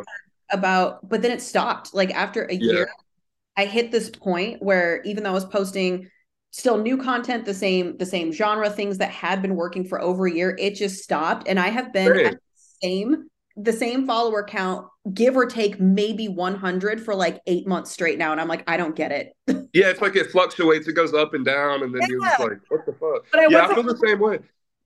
about, 0.50 1.06
but 1.06 1.20
then 1.20 1.32
it 1.32 1.42
stopped. 1.42 1.92
Like 1.92 2.10
after 2.14 2.44
a 2.44 2.54
yeah. 2.54 2.72
year, 2.72 2.90
I 3.58 3.66
hit 3.66 3.90
this 3.90 4.08
point 4.08 4.62
where 4.62 5.02
even 5.02 5.22
though 5.22 5.30
I 5.30 5.34
was 5.34 5.44
posting 5.44 6.08
still 6.50 6.78
new 6.78 6.96
content 6.96 7.44
the 7.44 7.52
same 7.52 7.96
the 7.98 8.06
same 8.06 8.32
genre 8.32 8.70
things 8.70 8.98
that 8.98 9.10
had 9.10 9.42
been 9.42 9.54
working 9.54 9.84
for 9.84 10.00
over 10.00 10.26
a 10.26 10.32
year 10.32 10.56
it 10.58 10.74
just 10.74 11.02
stopped 11.02 11.46
and 11.46 11.60
i 11.60 11.68
have 11.68 11.92
been 11.92 12.10
at 12.24 12.32
the 12.32 12.38
same 12.82 13.28
the 13.58 13.72
same 13.72 14.06
follower 14.06 14.44
count 14.44 14.86
give 15.12 15.36
or 15.36 15.46
take 15.46 15.80
maybe 15.80 16.28
100 16.28 17.02
for 17.02 17.14
like 17.14 17.40
eight 17.46 17.66
months 17.66 17.90
straight 17.90 18.18
now 18.18 18.30
and 18.30 18.40
i'm 18.40 18.48
like 18.48 18.62
i 18.68 18.76
don't 18.76 18.96
get 18.96 19.12
it. 19.12 19.32
Yeah 19.74 19.90
it's 19.90 20.00
like 20.00 20.16
it 20.16 20.30
fluctuates 20.30 20.88
it 20.88 20.94
goes 20.94 21.12
up 21.12 21.34
and 21.34 21.44
down 21.44 21.82
and 21.82 21.94
then 21.94 22.00
yeah. 22.02 22.06
you're 22.08 22.20
just 22.20 22.40
like 22.40 22.58
what 22.68 22.86
the 22.86 22.92
fuck? 22.92 23.26
But 23.30 23.40
I 23.40 23.46
yeah 23.50 23.66
i 23.66 23.74
feel 23.74 23.82
the 23.82 23.96
same 23.96 24.18
way. 24.18 24.38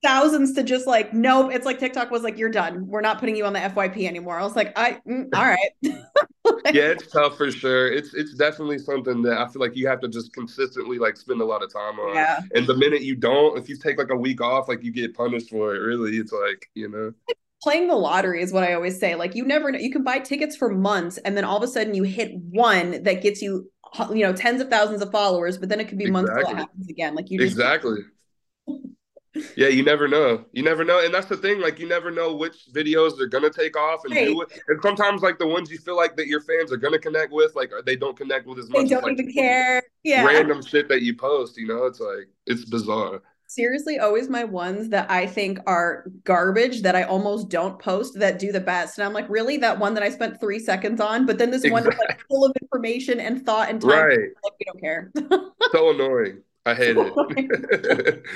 thousands 0.03 0.55
to 0.55 0.63
just 0.63 0.87
like 0.87 1.15
nope 1.15 1.53
it's 1.53 1.65
like 1.67 1.79
tiktok 1.79 2.11
was 2.11 2.23
like 2.23 2.37
you're 2.37 2.51
done. 2.51 2.87
We're 2.89 3.01
not 3.01 3.19
putting 3.19 3.37
you 3.37 3.45
on 3.45 3.53
the 3.53 3.61
fyp 3.61 4.05
anymore. 4.05 4.39
I 4.39 4.43
was 4.43 4.57
like 4.57 4.73
i 4.77 5.01
mm, 5.09 5.29
all 5.35 5.45
right. 5.45 5.71
Yeah 6.73 6.91
it's 6.91 7.07
tough 7.07 7.37
for 7.37 7.51
sure. 7.51 7.93
It's 7.93 8.15
it's 8.15 8.35
definitely 8.35 8.79
something 8.79 9.23
that 9.23 9.39
i 9.39 9.47
feel 9.49 9.61
like 9.61 9.77
you 9.77 9.87
have 9.89 10.01
to 10.01 10.09
just 10.09 10.33
consistently 10.33 10.99
like 10.99 11.17
spend 11.17 11.41
a 11.41 11.45
lot 11.45 11.63
of 11.63 11.73
time 11.73 12.01
on. 12.01 12.15
Yeah. 12.15 12.41
and 12.55 12.67
the 12.67 12.77
minute 12.77 13.03
you 13.03 13.15
don't 13.15 13.59
if 13.59 13.69
you 13.69 13.77
take 13.77 13.99
like 13.99 14.11
a 14.11 14.17
week 14.17 14.41
off 14.41 14.69
like 14.69 14.83
you 14.83 14.93
get 14.93 15.15
punished 15.15 15.51
for 15.51 15.75
it 15.75 15.79
really 15.79 16.17
it's 16.17 16.33
like 16.33 16.69
you 16.75 16.89
know 16.89 17.13
playing 17.63 17.89
the 17.89 17.95
lottery 17.95 18.43
is 18.43 18.53
what 18.53 18.65
i 18.65 18.73
always 18.75 18.99
say 18.99 19.15
like 19.15 19.35
you 19.35 19.45
never 19.45 19.71
know 19.71 19.79
you 19.79 19.91
can 19.91 20.03
buy 20.03 20.19
tickets 20.19 20.57
for 20.57 20.69
months 20.69 21.19
and 21.19 21.37
then 21.37 21.45
all 21.45 21.57
of 21.57 21.63
a 21.63 21.69
sudden 21.69 21.95
you 21.95 22.03
hit 22.03 22.33
one 22.37 23.03
that 23.03 23.23
gets 23.23 23.41
you 23.41 23.71
you 24.11 24.23
know 24.23 24.33
tens 24.33 24.61
of 24.61 24.69
thousands 24.69 25.03
of 25.03 25.11
followers 25.11 25.59
but 25.59 25.69
then 25.69 25.81
it 25.81 25.89
could 25.89 25.99
be 25.99 26.05
exactly. 26.05 26.23
months 26.23 26.49
till 26.49 26.57
it 26.57 26.59
happens 26.59 26.89
again 26.89 27.15
like 27.15 27.31
you 27.31 27.39
just 27.39 27.53
exactly 27.53 28.01
yeah, 29.57 29.69
you 29.69 29.83
never 29.83 30.09
know. 30.09 30.45
You 30.53 30.63
never 30.63 30.85
know, 30.85 31.03
and 31.03 31.13
that's 31.13 31.27
the 31.27 31.37
thing. 31.37 31.61
Like, 31.61 31.79
you 31.79 31.89
never 31.89 32.11
know 32.11 32.35
which 32.35 32.67
videos 32.75 33.17
they're 33.17 33.27
gonna 33.27 33.51
take 33.51 33.77
off 33.77 34.05
and 34.05 34.15
right. 34.15 34.27
do 34.27 34.43
it. 34.43 34.61
And 34.69 34.81
sometimes, 34.83 35.23
like 35.23 35.39
the 35.39 35.47
ones 35.47 35.71
you 35.71 35.79
feel 35.79 35.97
like 35.97 36.17
that 36.17 36.27
your 36.27 36.41
fans 36.41 36.71
are 36.73 36.77
gonna 36.77 36.99
connect 36.99 37.33
with, 37.33 37.55
like 37.55 37.73
they 37.87 37.97
don't 37.97 38.17
connect 38.17 38.47
with 38.47 38.59
as 38.59 38.69
much. 38.69 38.83
They 38.83 38.89
don't 38.89 38.99
as, 38.99 39.05
like, 39.05 39.19
even 39.21 39.33
care. 39.33 39.83
Yeah, 40.03 40.25
random 40.25 40.63
shit 40.63 40.89
that 40.89 41.03
you 41.03 41.17
post. 41.17 41.57
You 41.57 41.67
know, 41.67 41.87
it's 41.87 42.01
like 42.01 42.29
it's 42.47 42.65
bizarre. 42.67 43.23
Seriously, 43.55 43.99
always 43.99 44.31
my 44.31 44.45
ones 44.45 44.89
that 44.89 45.11
I 45.11 45.27
think 45.27 45.59
are 45.67 46.07
garbage 46.25 46.81
that 46.83 46.97
I 46.97 47.03
almost 47.03 47.51
don't 47.51 47.79
post 47.79 48.19
that 48.19 48.39
do 48.39 48.51
the 48.51 48.61
best. 48.61 48.97
And 48.97 49.05
I'm 49.07 49.13
like, 49.13 49.29
really, 49.29 49.59
that 49.59 49.79
one 49.79 49.93
that 49.93 50.03
I 50.03 50.09
spent 50.09 50.41
three 50.41 50.59
seconds 50.59 51.03
on, 51.03 51.27
but 51.27 51.37
then 51.37 51.51
this 51.51 51.63
exactly. 51.63 51.91
one 51.91 51.93
is 51.93 51.99
like 51.99 52.21
full 52.31 52.47
of 52.47 52.53
information 52.63 53.21
and 53.21 53.45
thought 53.45 53.69
and 53.69 53.79
time. 53.79 53.91
Right. 53.91 54.29
Like, 54.43 54.53
we 54.59 54.65
don't 54.65 54.81
care. 54.81 55.13
so 55.71 55.91
annoying. 55.91 56.43
I 56.65 56.73
hate 56.73 56.97
so 56.97 57.27
it. 57.37 58.23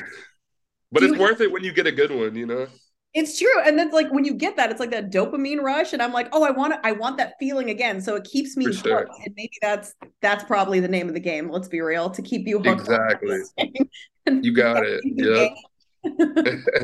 But 0.93 1.03
it's 1.03 1.19
worth 1.19 1.41
it 1.41 1.51
when 1.51 1.65
you 1.65 1.73
get 1.73 1.87
a 1.87 1.93
good 1.93 2.11
one, 2.11 2.37
you 2.37 2.47
know. 2.47 2.67
It's 3.13 3.39
true, 3.39 3.61
and 3.65 3.79
then 3.79 3.91
like 3.93 4.13
when 4.13 4.27
you 4.27 4.35
get 4.35 4.57
that, 4.57 4.71
it's 4.71 4.79
like 4.79 4.91
that 4.91 5.11
dopamine 5.11 5.63
rush, 5.63 5.95
and 5.95 6.03
I'm 6.03 6.13
like, 6.13 6.29
oh, 6.33 6.45
I 6.45 6.51
want 6.51 6.75
I 6.85 6.93
want 6.93 7.17
that 7.17 7.35
feeling 7.41 7.71
again. 7.71 8.01
So 8.03 8.15
it 8.17 8.25
keeps 8.25 8.57
me 8.57 8.71
sure. 8.71 8.99
hooked, 8.99 9.13
and 9.25 9.35
maybe 9.35 9.55
that's 9.63 9.95
that's 10.21 10.45
probably 10.45 10.81
the 10.81 10.89
name 10.89 11.09
of 11.09 11.15
the 11.15 11.21
game. 11.21 11.51
Let's 11.51 11.69
be 11.69 11.81
real, 11.81 12.11
to 12.11 12.21
keep 12.21 12.47
you 12.47 12.59
hooked. 12.59 12.83
Exactly. 12.83 13.41
you 14.27 14.53
got 14.53 14.85
it. 14.85 15.03
Yeah. 15.17 15.49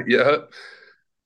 yeah. 0.07 0.37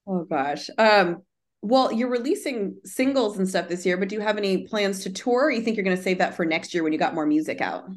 Oh 0.09 0.23
gosh. 0.23 0.71
Um. 0.79 1.23
Well, 1.63 1.91
you're 1.91 2.11
releasing 2.11 2.77
singles 2.85 3.39
and 3.39 3.49
stuff 3.49 3.67
this 3.67 3.85
year, 3.85 3.97
but 3.97 4.09
do 4.09 4.15
you 4.15 4.21
have 4.21 4.37
any 4.37 4.69
plans 4.69 5.03
to 5.03 5.11
tour? 5.11 5.47
Or 5.47 5.51
you 5.51 5.63
think 5.63 5.77
you're 5.77 5.85
going 5.85 5.97
to 5.97 6.03
save 6.03 6.19
that 6.19 6.37
for 6.37 6.45
next 6.45 6.73
year 6.73 6.85
when 6.85 6.93
you 6.93 6.99
got 6.99 7.13
more 7.15 7.27
music 7.27 7.61
out? 7.61 7.89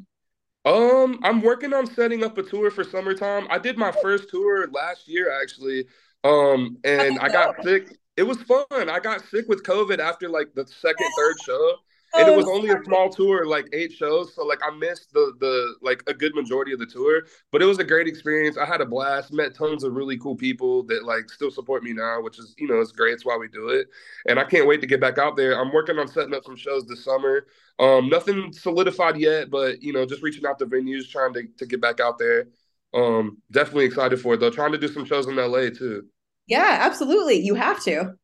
Um, 0.64 1.20
I'm 1.22 1.40
working 1.40 1.72
on 1.72 1.86
setting 1.86 2.24
up 2.24 2.36
a 2.36 2.42
tour 2.42 2.72
for 2.72 2.82
summertime. 2.82 3.46
I 3.48 3.58
did 3.58 3.78
my 3.78 3.92
first 4.02 4.28
tour 4.28 4.66
last 4.72 5.06
year 5.06 5.30
actually. 5.40 5.84
Um, 6.24 6.78
and 6.82 7.18
I 7.20 7.28
got 7.28 7.62
sick. 7.62 7.96
It 8.16 8.24
was 8.24 8.38
fun. 8.42 8.66
I 8.70 8.98
got 8.98 9.24
sick 9.26 9.46
with 9.48 9.62
COVID 9.62 10.00
after 10.00 10.28
like 10.28 10.52
the 10.54 10.66
second, 10.66 11.06
third 11.16 11.36
show 11.44 11.76
and 12.14 12.28
it 12.28 12.36
was 12.36 12.46
oh, 12.46 12.54
only 12.54 12.70
a 12.70 12.82
small 12.84 13.08
tour, 13.08 13.46
like 13.46 13.68
eight 13.72 13.92
shows. 13.92 14.34
So 14.34 14.44
like 14.44 14.60
I 14.64 14.74
missed 14.76 15.12
the 15.12 15.32
the 15.38 15.74
like 15.80 16.02
a 16.06 16.14
good 16.14 16.34
majority 16.34 16.72
of 16.72 16.78
the 16.78 16.86
tour, 16.86 17.22
but 17.52 17.62
it 17.62 17.66
was 17.66 17.78
a 17.78 17.84
great 17.84 18.08
experience. 18.08 18.56
I 18.56 18.66
had 18.66 18.80
a 18.80 18.86
blast, 18.86 19.32
met 19.32 19.54
tons 19.54 19.84
of 19.84 19.92
really 19.92 20.18
cool 20.18 20.36
people 20.36 20.82
that 20.84 21.04
like 21.04 21.30
still 21.30 21.50
support 21.50 21.82
me 21.82 21.92
now, 21.92 22.20
which 22.20 22.38
is 22.38 22.54
you 22.58 22.66
know 22.66 22.80
it's 22.80 22.92
great. 22.92 23.14
It's 23.14 23.24
why 23.24 23.36
we 23.36 23.48
do 23.48 23.68
it, 23.68 23.88
and 24.26 24.38
I 24.38 24.44
can't 24.44 24.66
wait 24.66 24.80
to 24.80 24.86
get 24.86 25.00
back 25.00 25.18
out 25.18 25.36
there. 25.36 25.60
I'm 25.60 25.72
working 25.72 25.98
on 25.98 26.08
setting 26.08 26.34
up 26.34 26.44
some 26.44 26.56
shows 26.56 26.86
this 26.86 27.04
summer. 27.04 27.46
Um, 27.78 28.08
nothing 28.08 28.52
solidified 28.52 29.16
yet, 29.16 29.50
but 29.50 29.82
you 29.82 29.92
know 29.92 30.04
just 30.04 30.22
reaching 30.22 30.46
out 30.46 30.58
to 30.58 30.66
venues, 30.66 31.08
trying 31.08 31.32
to 31.34 31.44
to 31.58 31.66
get 31.66 31.80
back 31.80 32.00
out 32.00 32.18
there. 32.18 32.48
Um, 32.92 33.38
definitely 33.52 33.84
excited 33.84 34.20
for 34.20 34.34
it 34.34 34.40
though. 34.40 34.50
Trying 34.50 34.72
to 34.72 34.78
do 34.78 34.88
some 34.88 35.04
shows 35.04 35.26
in 35.28 35.36
LA 35.36 35.70
too. 35.70 36.06
Yeah, 36.46 36.78
absolutely. 36.80 37.38
You 37.38 37.54
have 37.54 37.82
to. 37.84 38.14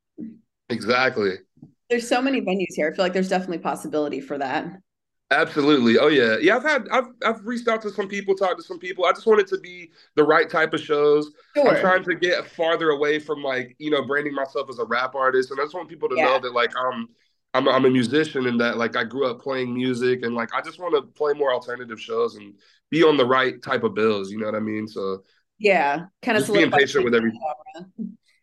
Exactly. 0.69 1.35
There's 1.91 2.09
so 2.09 2.21
many 2.21 2.41
venues 2.41 2.75
here. 2.75 2.91
I 2.91 2.97
feel 2.97 3.05
like 3.05 3.13
there's 3.13 3.29
definitely 3.29 3.59
possibility 3.59 4.21
for 4.21 4.39
that. 4.39 4.67
Absolutely. 5.31 5.99
Oh 5.99 6.07
yeah. 6.07 6.37
Yeah, 6.41 6.57
I've 6.57 6.63
had 6.63 6.89
I've 6.91 7.07
I've 7.25 7.45
reached 7.45 7.67
out 7.67 7.83
to 7.83 7.91
some 7.91 8.09
people, 8.09 8.37
talked 8.37 8.59
to 8.59 8.63
some 8.63 8.79
people. 8.79 9.05
I 9.05 9.13
just 9.13 9.27
want 9.27 9.41
it 9.41 9.49
to 9.49 9.59
be 9.59 9.91
the 10.15 10.23
right 10.23 10.49
type 10.49 10.73
of 10.73 10.81
shows. 10.81 11.33
Sure. 11.55 11.69
I'm 11.69 11.81
trying 11.81 12.05
to 12.05 12.15
get 12.15 12.47
farther 12.47 12.91
away 12.91 13.19
from 13.19 13.43
like, 13.43 13.75
you 13.79 13.91
know, 13.91 14.05
branding 14.07 14.35
myself 14.35 14.69
as 14.71 14.79
a 14.79 14.85
rap 14.85 15.17
artist. 15.17 15.51
And 15.51 15.61
I 15.61 15.65
just 15.65 15.75
want 15.75 15.89
people 15.89 16.09
to 16.11 16.17
yeah. 16.17 16.25
know 16.27 16.41
that 16.41 16.53
like 16.53 16.71
I'm 16.77 17.09
I'm 17.55 17.69
I'm 17.69 17.85
a 17.87 17.91
musician 17.91 18.47
and 18.47 18.61
that 18.61 18.77
like 18.77 18.97
I 18.97 19.03
grew 19.03 19.29
up 19.29 19.41
playing 19.41 19.75
music 19.75 20.23
and 20.23 20.35
like 20.35 20.55
I 20.55 20.61
just 20.61 20.79
want 20.79 20.95
to 20.95 21.03
play 21.03 21.33
more 21.33 21.53
alternative 21.53 22.01
shows 22.01 22.37
and 22.37 22.55
be 22.91 23.03
on 23.03 23.17
the 23.17 23.27
right 23.27 23.61
type 23.63 23.83
of 23.83 23.95
bills, 23.95 24.31
you 24.31 24.39
know 24.39 24.47
what 24.47 24.55
I 24.55 24.61
mean? 24.61 24.87
So 24.87 25.25
yeah, 25.59 26.05
kind 26.23 26.39
of 26.39 26.47
being 26.53 26.71
patient 26.71 27.05
with 27.05 27.15
everything. 27.15 27.41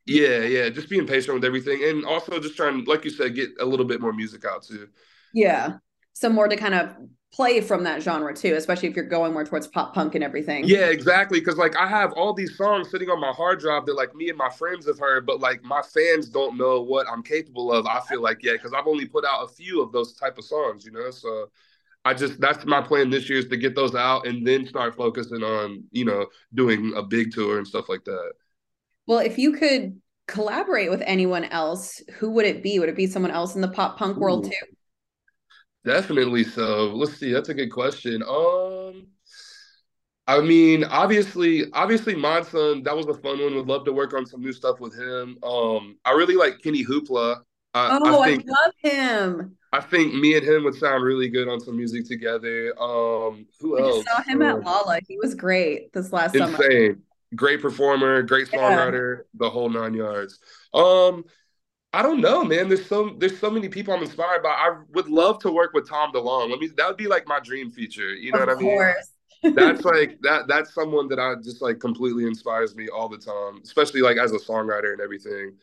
Yeah, 0.06 0.40
yeah, 0.40 0.70
just 0.70 0.90
being 0.90 1.08
patient 1.08 1.34
with 1.34 1.46
everything, 1.46 1.84
and 1.84 2.06
also 2.06 2.40
just 2.40 2.58
trying, 2.58 2.84
like 2.86 3.06
you 3.06 3.10
said, 3.10 3.36
get 3.36 3.52
a 3.60 3.66
little 3.66 3.86
bit 3.86 4.02
more 4.02 4.12
music 4.12 4.44
out 4.46 4.64
too. 4.64 4.90
Yeah, 5.34 5.78
some 6.14 6.34
more 6.34 6.48
to 6.48 6.56
kind 6.56 6.74
of 6.74 6.96
play 7.34 7.62
from 7.62 7.84
that 7.84 8.02
genre 8.02 8.36
too, 8.36 8.54
especially 8.56 8.90
if 8.90 8.96
you're 8.96 9.06
going 9.06 9.34
more 9.34 9.44
towards 9.44 9.68
pop 9.68 9.94
punk 9.94 10.14
and 10.16 10.24
everything. 10.24 10.66
Yeah, 10.66 10.88
exactly. 10.88 11.40
Because 11.40 11.58
like 11.58 11.76
I 11.76 11.88
have 11.88 12.14
all 12.14 12.34
these 12.34 12.56
songs 12.56 12.92
sitting 12.92 13.10
on 13.10 13.20
my 13.20 13.32
hard 13.32 13.60
drive 13.60 13.86
that 13.88 13.96
like 13.96 14.14
me 14.14 14.30
and 14.30 14.38
my 14.38 14.50
friends 14.50 14.86
have 14.88 15.00
heard, 15.00 15.26
but 15.26 15.40
like 15.40 15.64
my 15.64 15.82
fans 15.82 16.30
don't 16.30 16.58
know 16.58 16.82
what 16.82 17.08
I'm 17.10 17.24
capable 17.24 17.72
of. 17.72 17.88
I 17.88 18.02
feel 18.02 18.22
like 18.22 18.44
yeah, 18.44 18.54
because 18.54 18.74
I've 18.74 18.88
only 18.88 19.06
put 19.08 19.26
out 19.26 19.44
a 19.44 19.48
few 19.48 19.82
of 19.82 19.92
those 19.92 20.14
type 20.14 20.38
of 20.38 20.46
songs, 20.46 20.86
you 20.86 20.92
know. 20.92 21.10
So 21.10 21.50
I 22.06 22.14
just 22.14 22.40
that's 22.40 22.66
my 22.66 22.82
plan 22.82 23.10
this 23.10 23.30
year 23.30 23.40
is 23.40 23.48
to 23.48 23.58
get 23.58 23.76
those 23.76 23.96
out 23.96 24.28
and 24.28 24.46
then 24.46 24.68
start 24.68 24.96
focusing 24.96 25.44
on 25.44 25.86
you 25.92 26.06
know 26.06 26.28
doing 26.54 26.94
a 26.96 27.04
big 27.04 27.32
tour 27.34 27.58
and 27.58 27.68
stuff 27.68 27.90
like 27.90 28.04
that. 28.06 28.34
Well, 29.08 29.20
if 29.20 29.38
you 29.38 29.54
could 29.54 30.00
collaborate 30.28 30.90
with 30.90 31.04
anyone 31.06 31.46
else, 31.46 32.02
who 32.16 32.32
would 32.32 32.46
it 32.46 32.64
be? 32.64 32.80
Would 32.80 32.90
it 32.90 32.96
be 32.96 33.08
someone 33.08 33.32
else 33.32 33.56
in 33.56 33.62
the 33.62 33.68
pop 33.68 33.98
punk 33.98 34.18
world 34.18 34.46
too? 34.46 34.52
Definitely 35.86 36.46
so. 36.46 36.94
Let's 36.94 37.18
see. 37.18 37.32
That's 37.32 37.50
a 37.50 37.54
good 37.54 37.72
question. 37.72 38.24
Um 38.24 39.08
I 40.26 40.40
mean, 40.40 40.86
obviously, 40.86 41.70
obviously, 41.74 42.16
Mod 42.16 42.46
Sun, 42.46 42.84
that 42.84 42.96
was 42.96 43.08
a 43.08 43.14
fun 43.14 43.42
one. 43.42 43.56
Would 43.56 43.68
love 43.68 43.84
to 43.84 43.92
work 43.92 44.14
on 44.14 44.26
some 44.26 44.40
new 44.40 44.54
stuff 44.54 44.80
with 44.80 44.98
him. 44.98 45.38
Um, 45.44 45.98
I 46.06 46.12
really 46.12 46.36
like 46.36 46.62
Kenny 46.64 46.86
Hoopla. 46.86 47.42
I, 47.74 48.00
oh, 48.02 48.22
I, 48.22 48.28
think, 48.30 48.46
I 48.48 48.66
love 48.66 48.74
him. 48.78 49.58
I 49.74 49.82
think 49.82 50.14
me 50.14 50.38
and 50.38 50.48
him 50.48 50.64
would 50.64 50.76
sound 50.76 51.04
really 51.04 51.28
good 51.28 51.50
on 51.50 51.60
some 51.60 51.76
music 51.76 52.08
together. 52.08 52.74
Um, 52.80 53.48
who 53.60 53.78
I 53.78 53.82
else? 53.82 54.06
saw 54.06 54.22
him 54.22 54.42
um, 54.42 54.48
at 54.48 54.64
Lolla. 54.64 55.00
He 55.06 55.18
was 55.18 55.36
great 55.36 55.92
this 55.92 56.14
last 56.14 56.36
insane. 56.36 56.54
summer. 56.54 56.72
Insane 56.72 57.04
great 57.36 57.62
performer, 57.62 58.22
great 58.24 58.48
songwriter, 58.48 59.18
yeah. 59.18 59.24
the 59.36 59.50
whole 59.50 59.70
nine 59.70 59.94
yards. 59.94 60.40
Um, 60.74 61.26
I 61.94 62.02
don't 62.02 62.22
know, 62.22 62.44
man. 62.44 62.70
There's 62.70 62.86
so 62.86 63.16
there's 63.20 63.40
so 63.40 63.52
many 63.52 63.70
people 63.70 63.94
I'm 63.94 64.02
inspired 64.02 64.42
by. 64.42 64.50
I 64.50 64.78
would 64.94 65.08
love 65.08 65.40
to 65.40 65.52
work 65.52 65.74
with 65.74 65.88
Tom 65.88 66.12
DeLonge. 66.12 66.50
Let 66.50 66.60
me 66.60 66.70
that 66.78 66.88
would 66.88 66.98
be 66.98 67.08
like 67.08 67.28
my 67.28 67.40
dream 67.40 67.70
feature. 67.70 68.14
You 68.16 68.32
know 68.32 68.40
of 68.40 68.48
what 68.48 68.58
I 68.58 68.62
mean? 68.62 68.94
That's 69.56 69.84
like 69.86 70.20
that 70.22 70.48
that's 70.48 70.74
someone 70.74 71.10
that 71.10 71.20
I 71.20 71.36
just 71.44 71.62
like 71.62 71.80
completely 71.80 72.26
inspires 72.26 72.76
me 72.76 72.88
all 72.88 73.10
the 73.10 73.18
time, 73.18 73.60
especially 73.62 74.02
like 74.02 74.18
as 74.18 74.32
a 74.32 74.38
songwriter 74.38 74.94
and 74.94 75.02
everything. 75.02 75.58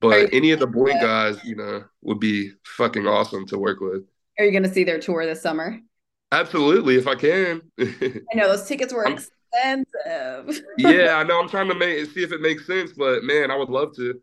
But 0.00 0.34
any 0.34 0.50
of 0.50 0.60
the 0.60 0.66
Blink 0.66 1.00
guys, 1.00 1.42
you 1.42 1.56
know, 1.56 1.84
would 2.02 2.20
be 2.20 2.50
fucking 2.76 3.06
awesome 3.06 3.46
to 3.46 3.58
work 3.58 3.80
with. 3.80 4.02
Are 4.38 4.44
you 4.44 4.50
going 4.50 4.64
to 4.64 4.72
see 4.72 4.84
their 4.84 4.98
tour 4.98 5.24
this 5.24 5.40
summer? 5.40 5.80
Absolutely, 6.32 6.96
if 6.96 7.06
I 7.06 7.14
can. 7.14 7.62
I 7.80 8.22
know 8.34 8.48
those 8.48 8.66
tickets 8.66 8.92
were 8.92 9.06
expensive. 9.54 10.64
yeah, 10.78 11.16
I 11.16 11.22
know. 11.24 11.40
I'm 11.40 11.48
trying 11.48 11.68
to 11.68 11.74
make 11.74 12.10
see 12.10 12.22
if 12.22 12.32
it 12.32 12.40
makes 12.40 12.66
sense, 12.66 12.92
but 12.92 13.22
man, 13.24 13.50
I 13.50 13.56
would 13.56 13.70
love 13.70 13.94
to. 13.96 14.20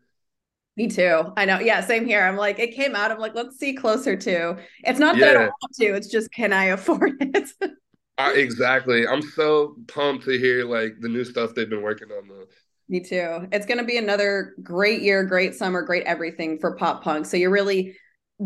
Me 0.76 0.88
too. 0.88 1.32
I 1.36 1.44
know. 1.44 1.58
Yeah, 1.60 1.82
same 1.82 2.06
here. 2.06 2.22
I'm 2.22 2.36
like, 2.36 2.58
it 2.58 2.74
came 2.74 2.96
out. 2.96 3.10
I'm 3.10 3.18
like, 3.18 3.34
let's 3.34 3.58
see 3.58 3.74
closer 3.74 4.16
to. 4.16 4.56
It's 4.84 4.98
not 4.98 5.18
that. 5.18 5.30
I 5.30 5.32
don't 5.34 5.52
want 5.60 5.74
to. 5.74 5.94
It's 5.94 6.08
just, 6.08 6.32
can 6.32 6.52
I 6.52 6.66
afford 6.66 7.12
it? 7.20 7.50
I, 8.18 8.32
exactly. 8.34 9.06
I'm 9.06 9.22
so 9.22 9.76
pumped 9.88 10.24
to 10.24 10.38
hear 10.38 10.64
like 10.64 10.94
the 11.00 11.08
new 11.08 11.24
stuff 11.24 11.54
they've 11.54 11.68
been 11.68 11.82
working 11.82 12.10
on 12.10 12.28
though. 12.28 12.44
Me 12.88 13.00
too. 13.00 13.48
It's 13.52 13.66
going 13.66 13.78
to 13.78 13.84
be 13.84 13.96
another 13.96 14.54
great 14.62 15.02
year, 15.02 15.24
great 15.24 15.54
summer, 15.54 15.82
great 15.82 16.04
everything 16.04 16.58
for 16.58 16.76
pop 16.76 17.02
punk. 17.02 17.26
So 17.26 17.36
you're 17.36 17.50
really 17.50 17.96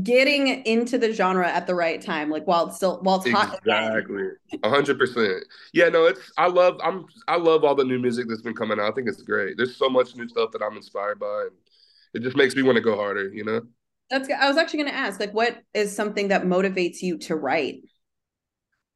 getting 0.03 0.49
into 0.67 0.99
the 0.99 1.13
genre 1.13 1.49
at 1.49 1.67
the 1.67 1.75
right 1.75 2.01
time, 2.01 2.31
like 2.31 2.47
while 2.47 2.69
it's 2.69 2.77
still 2.77 2.99
while 3.03 3.17
it's 3.17 3.31
hot. 3.31 3.59
Exactly, 3.59 4.29
a 4.63 4.69
hundred 4.69 4.99
percent. 4.99 5.45
Yeah, 5.73 5.89
no, 5.89 6.07
it's 6.07 6.33
I 6.37 6.49
love 6.49 6.79
I'm 6.83 7.07
I 7.29 7.37
love 7.37 7.65
all 7.65 7.75
the 7.75 7.85
new 7.85 7.99
music 7.99 8.27
that's 8.29 8.43
been 8.43 8.55
coming 8.55 8.79
out. 8.79 8.93
I 8.93 8.95
think 8.95 9.09
it's 9.09 9.23
great. 9.23 9.57
There's 9.57 9.77
so 9.77 9.89
much 9.89 10.15
new 10.17 10.29
stuff 10.29 10.51
that 10.53 10.63
I'm 10.63 10.77
inspired 10.77 11.19
by, 11.19 11.49
and 11.49 11.57
it 12.15 12.23
just 12.23 12.37
makes 12.37 12.55
me 12.55 12.63
want 12.63 12.77
to 12.77 12.83
go 12.83 12.97
harder. 12.97 13.33
You 13.33 13.45
know. 13.45 13.63
That's. 14.11 14.29
I 14.31 14.49
was 14.49 14.57
actually 14.57 14.85
going 14.85 14.93
to 14.93 14.99
ask, 14.99 15.19
like, 15.19 15.35
what 15.35 15.59
is 15.75 15.95
something 15.95 16.29
that 16.29 16.45
motivates 16.45 17.03
you 17.03 17.19
to 17.19 17.35
write? 17.35 17.83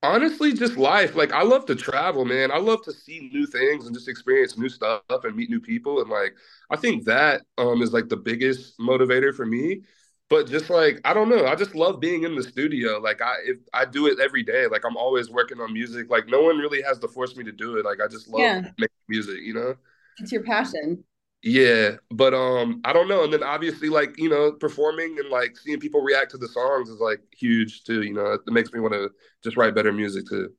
Honestly, 0.02 0.54
just 0.54 0.78
life. 0.78 1.14
Like 1.14 1.32
I 1.32 1.42
love 1.42 1.66
to 1.66 1.74
travel, 1.74 2.24
man. 2.24 2.50
I 2.50 2.56
love 2.56 2.82
to 2.84 2.92
see 2.92 3.28
new 3.32 3.46
things 3.46 3.84
and 3.84 3.94
just 3.94 4.08
experience 4.08 4.56
new 4.56 4.70
stuff 4.70 5.02
and 5.08 5.36
meet 5.36 5.50
new 5.50 5.60
people. 5.60 6.00
And 6.00 6.08
like 6.08 6.34
I 6.70 6.76
think 6.76 7.04
that 7.04 7.42
um 7.58 7.82
is 7.82 7.92
like 7.92 8.08
the 8.08 8.16
biggest 8.16 8.78
motivator 8.78 9.34
for 9.34 9.44
me. 9.44 9.82
But 10.30 10.48
just 10.48 10.70
like 10.70 11.00
I 11.04 11.12
don't 11.12 11.28
know, 11.28 11.44
I 11.46 11.56
just 11.56 11.74
love 11.74 11.98
being 12.00 12.22
in 12.22 12.36
the 12.36 12.42
studio. 12.42 12.98
Like 12.98 13.20
I 13.20 13.34
if 13.44 13.58
I 13.74 13.84
do 13.84 14.06
it 14.06 14.20
every 14.20 14.44
day. 14.44 14.68
Like 14.68 14.84
I'm 14.84 14.96
always 14.96 15.28
working 15.28 15.60
on 15.60 15.72
music. 15.72 16.08
Like 16.08 16.28
no 16.28 16.40
one 16.40 16.56
really 16.56 16.80
has 16.82 17.00
to 17.00 17.08
force 17.08 17.36
me 17.36 17.42
to 17.44 17.52
do 17.52 17.76
it. 17.76 17.84
Like 17.84 18.00
I 18.00 18.06
just 18.06 18.28
love 18.28 18.40
yeah. 18.40 18.60
making 18.78 18.96
music, 19.08 19.40
you 19.42 19.54
know? 19.54 19.74
It's 20.18 20.30
your 20.30 20.44
passion. 20.44 21.04
Yeah, 21.42 21.92
but 22.10 22.34
um, 22.34 22.80
I 22.84 22.92
don't 22.92 23.08
know. 23.08 23.24
And 23.24 23.32
then 23.32 23.42
obviously, 23.42 23.88
like 23.88 24.18
you 24.18 24.28
know, 24.28 24.52
performing 24.52 25.18
and 25.18 25.30
like 25.30 25.56
seeing 25.56 25.80
people 25.80 26.02
react 26.02 26.30
to 26.32 26.38
the 26.38 26.48
songs 26.48 26.90
is 26.90 27.00
like 27.00 27.20
huge 27.32 27.82
too. 27.84 28.02
You 28.02 28.12
know, 28.12 28.32
it 28.32 28.40
makes 28.46 28.72
me 28.72 28.80
want 28.80 28.92
to 28.92 29.10
just 29.42 29.56
write 29.56 29.74
better 29.74 29.92
music 29.92 30.28
too. 30.28 30.52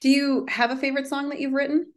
Do 0.00 0.10
you 0.10 0.44
have 0.48 0.70
a 0.70 0.76
favorite 0.76 1.06
song 1.06 1.30
that 1.30 1.40
you've 1.40 1.54
written? 1.54 1.92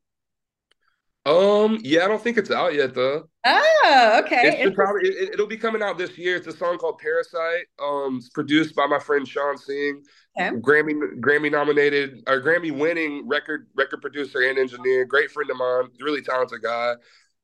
Um, 1.28 1.80
yeah, 1.84 2.06
I 2.06 2.08
don't 2.08 2.22
think 2.22 2.38
it's 2.38 2.52
out 2.52 2.74
yet 2.74 2.96
though. 2.96 3.28
Oh, 3.46 4.22
okay. 4.24 4.48
It 4.48 4.64
should 4.64 4.76
probably 4.76 5.10
it, 5.10 5.38
will 5.38 5.46
be 5.46 5.58
coming 5.58 5.84
out 5.84 5.98
this 5.98 6.18
year. 6.18 6.38
It's 6.38 6.48
a 6.48 6.56
song 6.56 6.78
called 6.78 7.00
Parasite. 7.00 7.66
Um, 7.84 8.16
it's 8.18 8.30
produced 8.30 8.74
by 8.76 8.86
my 8.86 8.98
friend 8.98 9.28
Sean 9.28 9.58
Singh. 9.58 10.04
Okay. 10.40 10.56
Grammy 10.56 10.94
Grammy 11.20 11.52
nominated 11.52 12.24
or 12.28 12.40
Grammy 12.40 12.72
winning 12.72 13.28
record 13.28 13.68
record 13.76 14.02
producer 14.02 14.40
and 14.40 14.58
engineer. 14.58 15.04
Great 15.04 15.30
friend 15.30 15.52
of 15.52 15.58
mine, 15.58 15.90
really 16.00 16.22
talented 16.22 16.62
guy. 16.62 16.94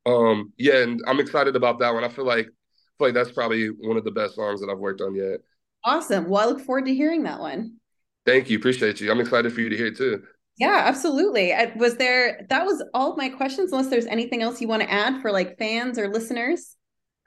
Um, 0.06 0.54
yeah, 0.58 0.78
and 0.78 1.02
I'm 1.06 1.20
excited 1.20 1.58
about 1.58 1.80
that 1.80 1.94
one. 1.94 2.06
I 2.06 2.10
feel 2.10 2.26
like 2.26 2.46
I 2.46 2.94
feel 2.98 3.08
like 3.08 3.14
that's 3.14 3.32
probably 3.32 3.68
one 3.68 3.98
of 3.98 4.06
the 4.06 4.12
best 4.12 4.36
songs 4.36 4.62
that 4.62 4.70
I've 4.70 4.80
worked 4.80 5.02
on 5.02 5.14
yet. 5.14 5.42
Awesome. 5.84 6.30
Well, 6.30 6.42
I 6.42 6.50
look 6.50 6.62
forward 6.62 6.86
to 6.86 6.94
hearing 6.94 7.24
that 7.24 7.42
one. 7.42 7.80
Thank 8.26 8.50
you. 8.50 8.58
Appreciate 8.58 9.02
you. 9.02 9.12
I'm 9.12 9.20
excited 9.20 9.52
for 9.52 9.60
you 9.60 9.68
to 9.68 9.76
hear 9.76 9.88
it 9.88 9.98
too. 9.98 10.24
Yeah, 10.58 10.84
absolutely. 10.86 11.54
Was 11.76 11.96
there 11.98 12.46
that 12.50 12.66
was 12.66 12.84
all 12.94 13.12
of 13.12 13.18
my 13.18 13.30
questions 13.30 13.72
unless 13.72 13.90
there's 13.90 14.06
anything 14.06 14.42
else 14.42 14.62
you 14.62 14.68
want 14.68 14.84
to 14.84 14.92
add 14.92 15.22
for 15.22 15.32
like 15.32 15.58
fans 15.58 15.98
or 15.98 16.08
listeners? 16.08 16.76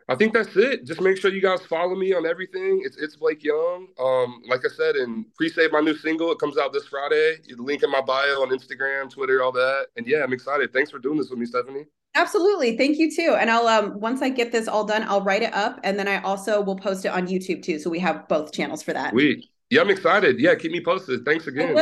I 0.09 0.15
think 0.15 0.35
that's 0.35 0.57
it. 0.57 0.85
Just 0.85 1.01
make 1.01 1.17
sure 1.17 1.33
you 1.33 1.43
guys 1.43 1.61
follow 1.63 1.97
me 1.97 2.15
on 2.15 2.27
everything. 2.27 2.83
It's 2.85 2.97
it's 2.97 3.17
Blake 3.17 3.43
Yung. 3.43 3.89
Um, 3.99 4.43
like 4.49 4.61
I 4.65 4.69
said, 4.69 4.95
and 4.95 5.27
pre-save 5.35 5.73
my 5.73 5.81
new 5.81 5.97
single. 5.97 6.31
It 6.31 6.39
comes 6.39 6.57
out 6.57 6.73
this 6.73 6.87
Friday. 6.87 7.39
The 7.49 7.61
link 7.61 7.83
in 7.83 7.91
my 7.91 8.01
bio 8.01 8.43
on 8.43 8.51
Instagram, 8.51 9.11
Twitter, 9.11 9.43
all 9.43 9.53
that. 9.53 9.87
And 9.97 10.07
yeah, 10.07 10.23
I'm 10.23 10.33
excited. 10.33 10.73
Thanks 10.73 10.93
for 10.93 11.01
doing 11.01 11.19
this 11.19 11.29
with 11.29 11.41
me, 11.41 11.47
Stephanie. 11.47 11.87
Absolutely. 12.15 12.79
Thank 12.79 12.99
you 12.99 13.15
too. 13.15 13.37
And 13.39 13.51
I'll 13.51 13.67
um 13.67 13.99
once 14.01 14.23
I 14.23 14.29
get 14.29 14.53
this 14.53 14.69
all 14.69 14.85
done, 14.85 15.05
I'll 15.09 15.23
write 15.23 15.43
it 15.43 15.53
up 15.53 15.81
and 15.83 15.99
then 15.99 16.07
I 16.07 16.23
also 16.23 16.63
will 16.63 16.77
post 16.77 17.05
it 17.05 17.09
on 17.09 17.27
YouTube 17.27 17.63
too. 17.63 17.81
So 17.81 17.91
we 17.91 17.99
have 17.99 18.29
both 18.29 18.53
channels 18.53 18.85
for 18.85 18.93
that. 18.93 19.13
We 19.13 19.49
Yeah, 19.71 19.81
I'm 19.81 19.91
excited. 19.91 20.39
Yeah, 20.39 20.55
keep 20.55 20.71
me 20.71 20.83
posted. 20.83 21.25
Thanks 21.25 21.49
again. 21.49 21.77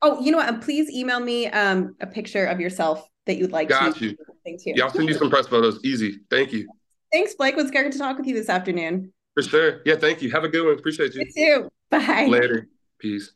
Oh, 0.00 0.20
you 0.20 0.30
know 0.30 0.38
what? 0.38 0.60
Please 0.60 0.90
email 0.90 1.20
me 1.20 1.46
um 1.46 1.96
a 2.00 2.06
picture 2.06 2.46
of 2.46 2.60
yourself 2.60 3.06
that 3.26 3.36
you'd 3.36 3.52
like 3.52 3.68
Got 3.68 3.96
to 3.96 4.04
you. 4.04 4.16
Too. 4.16 4.72
Yeah, 4.74 4.84
I'll 4.84 4.90
send 4.90 5.08
you 5.08 5.14
some 5.14 5.28
press 5.28 5.46
photos. 5.46 5.78
Easy. 5.84 6.20
Thank 6.30 6.52
you. 6.52 6.66
Thanks, 7.12 7.34
Blake. 7.34 7.54
It 7.54 7.62
was 7.62 7.70
great 7.70 7.92
to 7.92 7.98
talk 7.98 8.16
with 8.16 8.26
you 8.26 8.34
this 8.34 8.48
afternoon. 8.48 9.12
For 9.34 9.42
sure. 9.42 9.82
Yeah, 9.84 9.96
thank 9.96 10.22
you. 10.22 10.30
Have 10.30 10.44
a 10.44 10.48
good 10.48 10.64
one. 10.64 10.78
Appreciate 10.78 11.14
you. 11.14 11.24
You 11.34 11.62
too. 11.62 11.68
Bye. 11.90 12.26
Later. 12.26 12.66
Peace. 12.98 13.32